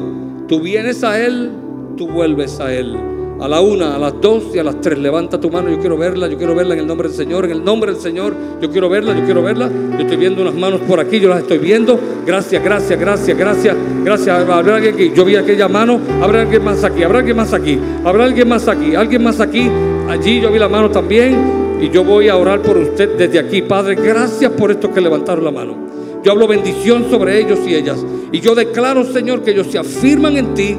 tú 0.48 0.60
vienes 0.60 1.04
a 1.04 1.24
Él, 1.24 1.50
tú 1.96 2.08
vuelves 2.08 2.60
a 2.60 2.72
Él 2.72 3.17
a 3.40 3.48
la 3.48 3.60
una, 3.60 3.94
a 3.94 3.98
las 3.98 4.20
dos 4.20 4.44
y 4.54 4.58
a 4.58 4.64
las 4.64 4.80
tres. 4.80 4.98
Levanta 4.98 5.40
tu 5.40 5.50
mano, 5.50 5.70
yo 5.70 5.78
quiero 5.78 5.96
verla, 5.96 6.28
yo 6.28 6.36
quiero 6.36 6.54
verla 6.54 6.74
en 6.74 6.80
el 6.80 6.86
nombre 6.86 7.08
del 7.08 7.16
Señor, 7.16 7.44
en 7.44 7.52
el 7.52 7.64
nombre 7.64 7.92
del 7.92 8.00
Señor, 8.00 8.34
yo 8.60 8.70
quiero 8.70 8.88
verla, 8.88 9.16
yo 9.16 9.24
quiero 9.24 9.42
verla. 9.42 9.70
Yo 9.92 9.98
estoy 9.98 10.16
viendo 10.16 10.42
unas 10.42 10.54
manos 10.54 10.80
por 10.82 11.00
aquí, 11.00 11.20
yo 11.20 11.28
las 11.28 11.40
estoy 11.40 11.58
viendo. 11.58 11.98
Gracias, 12.26 12.62
gracias, 12.62 12.98
gracias, 12.98 13.36
gracias, 13.36 13.76
gracias. 14.04 14.28
Habrá 14.28 14.76
alguien 14.76 14.94
aquí, 14.94 15.12
yo 15.14 15.24
vi 15.24 15.36
aquella 15.36 15.68
mano, 15.68 16.00
habrá 16.20 16.42
alguien 16.42 16.64
más 16.64 16.82
aquí, 16.84 17.02
habrá 17.02 17.20
alguien 17.20 17.36
más 17.36 17.52
aquí, 17.52 17.78
habrá 18.04 18.24
alguien 18.24 18.48
más 18.48 18.68
aquí, 18.68 18.94
alguien 18.94 19.22
más 19.22 19.40
aquí. 19.40 19.70
Allí 20.08 20.40
yo 20.40 20.50
vi 20.50 20.58
la 20.58 20.68
mano 20.68 20.90
también 20.90 21.78
y 21.80 21.90
yo 21.90 22.02
voy 22.02 22.28
a 22.28 22.36
orar 22.36 22.60
por 22.60 22.76
usted 22.76 23.16
desde 23.16 23.38
aquí. 23.38 23.62
Padre, 23.62 23.94
gracias 23.94 24.50
por 24.52 24.70
estos 24.70 24.90
que 24.90 25.00
levantaron 25.00 25.44
la 25.44 25.50
mano. 25.50 25.88
Yo 26.24 26.32
hablo 26.32 26.48
bendición 26.48 27.06
sobre 27.08 27.40
ellos 27.40 27.60
y 27.66 27.74
ellas. 27.74 28.04
Y 28.32 28.40
yo 28.40 28.54
declaro, 28.54 29.04
Señor, 29.04 29.42
que 29.42 29.52
ellos 29.52 29.68
se 29.68 29.78
afirman 29.78 30.36
en 30.36 30.54
ti 30.54 30.76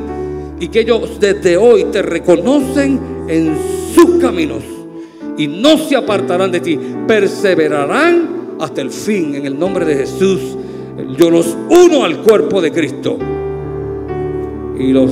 y 0.60 0.68
que 0.68 0.82
ellos 0.82 1.20
desde 1.20 1.58
hoy 1.58 1.86
te 1.86 2.02
reconocen 2.02 3.00
en 3.28 3.56
sus 3.94 4.20
caminos 4.22 4.64
y 5.38 5.48
no 5.48 5.78
se 5.78 5.96
apartarán 5.96 6.52
de 6.52 6.60
ti, 6.60 6.80
perseverarán 7.08 8.58
hasta 8.60 8.82
el 8.82 8.92
fin 8.92 9.36
en 9.36 9.46
el 9.46 9.58
nombre 9.58 9.86
de 9.86 9.96
Jesús. 9.96 10.58
Yo 11.18 11.30
los 11.30 11.58
uno 11.70 12.04
al 12.04 12.18
cuerpo 12.20 12.62
de 12.62 12.72
Cristo 12.72 13.18
y 14.78 14.92
los 14.92 15.12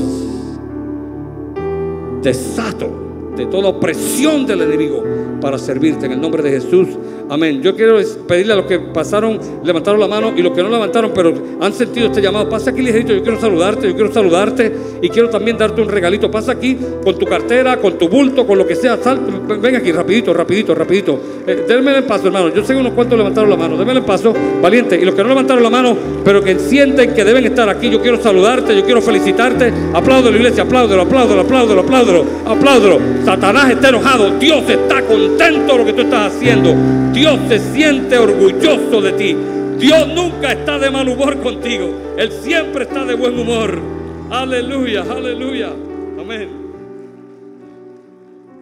desato 2.21 3.06
de 3.37 3.45
toda 3.45 3.69
opresión 3.69 4.45
del 4.45 4.61
enemigo 4.63 5.03
para 5.39 5.57
servirte 5.57 6.07
en 6.07 6.13
el 6.13 6.21
nombre 6.21 6.41
de 6.43 6.51
Jesús. 6.51 6.87
Amén. 7.29 7.61
Yo 7.61 7.75
quiero 7.75 7.99
pedirle 8.27 8.53
a 8.53 8.55
los 8.55 8.65
que 8.65 8.79
pasaron, 8.79 9.39
levantaron 9.63 9.99
la 9.99 10.07
mano 10.07 10.33
y 10.35 10.41
los 10.41 10.53
que 10.53 10.63
no 10.63 10.69
levantaron, 10.69 11.11
pero 11.13 11.33
han 11.59 11.73
sentido 11.73 12.07
este 12.07 12.21
llamado, 12.21 12.49
pasa 12.49 12.71
aquí 12.71 12.81
ligerito, 12.81 13.13
yo 13.13 13.21
quiero 13.21 13.39
saludarte, 13.39 13.87
yo 13.89 13.95
quiero 13.95 14.13
saludarte 14.13 14.73
y 15.01 15.09
quiero 15.09 15.29
también 15.29 15.57
darte 15.57 15.81
un 15.81 15.89
regalito. 15.89 16.31
Pasa 16.31 16.53
aquí 16.53 16.77
con 17.03 17.17
tu 17.17 17.25
cartera, 17.25 17.77
con 17.77 17.97
tu 17.97 18.07
bulto, 18.07 18.47
con 18.47 18.57
lo 18.57 18.65
que 18.65 18.75
sea. 18.75 18.97
Sal, 18.97 19.19
ven 19.61 19.75
aquí 19.75 19.91
rapidito, 19.91 20.33
rapidito, 20.33 20.73
rapidito. 20.73 21.19
Eh, 21.45 21.65
denme 21.67 21.97
el 21.97 22.05
paso, 22.05 22.27
hermano. 22.27 22.49
Yo 22.53 22.63
sé 22.63 22.75
unos 22.75 22.93
cuantos 22.93 23.17
levantaron 23.17 23.49
la 23.49 23.57
mano. 23.57 23.77
Denme 23.77 23.93
el 23.93 24.03
paso, 24.03 24.33
valiente. 24.61 24.99
Y 24.99 25.05
los 25.05 25.13
que 25.13 25.21
no 25.21 25.29
levantaron 25.29 25.61
la 25.61 25.69
mano, 25.69 25.97
pero 26.23 26.41
que 26.41 26.57
sienten 26.57 27.13
que 27.13 27.23
deben 27.23 27.45
estar 27.45 27.67
aquí, 27.69 27.89
yo 27.89 28.01
quiero 28.01 28.21
saludarte, 28.21 28.75
yo 28.75 28.83
quiero 28.85 29.01
felicitarte. 29.01 29.71
Aplaudo 29.93 30.31
la 30.31 30.37
iglesia, 30.37 30.63
apláudelo, 30.63 31.01
apláudelo, 31.01 31.41
apláudelo, 31.41 31.81
apláudelo, 31.81 32.25
apláudelo. 32.45 32.99
Satanás 33.27 33.69
está 33.71 33.89
enojado, 33.89 34.39
Dios 34.39 34.63
está 34.69 35.01
contento 35.01 35.73
de 35.73 35.77
lo 35.79 35.85
que 35.85 35.91
tú 35.91 35.99
estás 36.03 36.33
haciendo. 36.33 36.73
Dios 37.11 37.37
se 37.49 37.59
siente 37.59 38.17
orgulloso 38.17 39.01
de 39.01 39.11
ti. 39.11 39.35
Dios 39.77 40.07
nunca 40.07 40.53
está 40.53 40.79
de 40.79 40.89
mal 40.89 41.09
humor 41.09 41.37
contigo. 41.41 41.93
Él 42.17 42.31
siempre 42.31 42.83
está 42.83 43.03
de 43.03 43.15
buen 43.15 43.37
humor. 43.37 43.81
Aleluya, 44.29 45.01
aleluya. 45.01 45.73
Amén. 46.17 46.66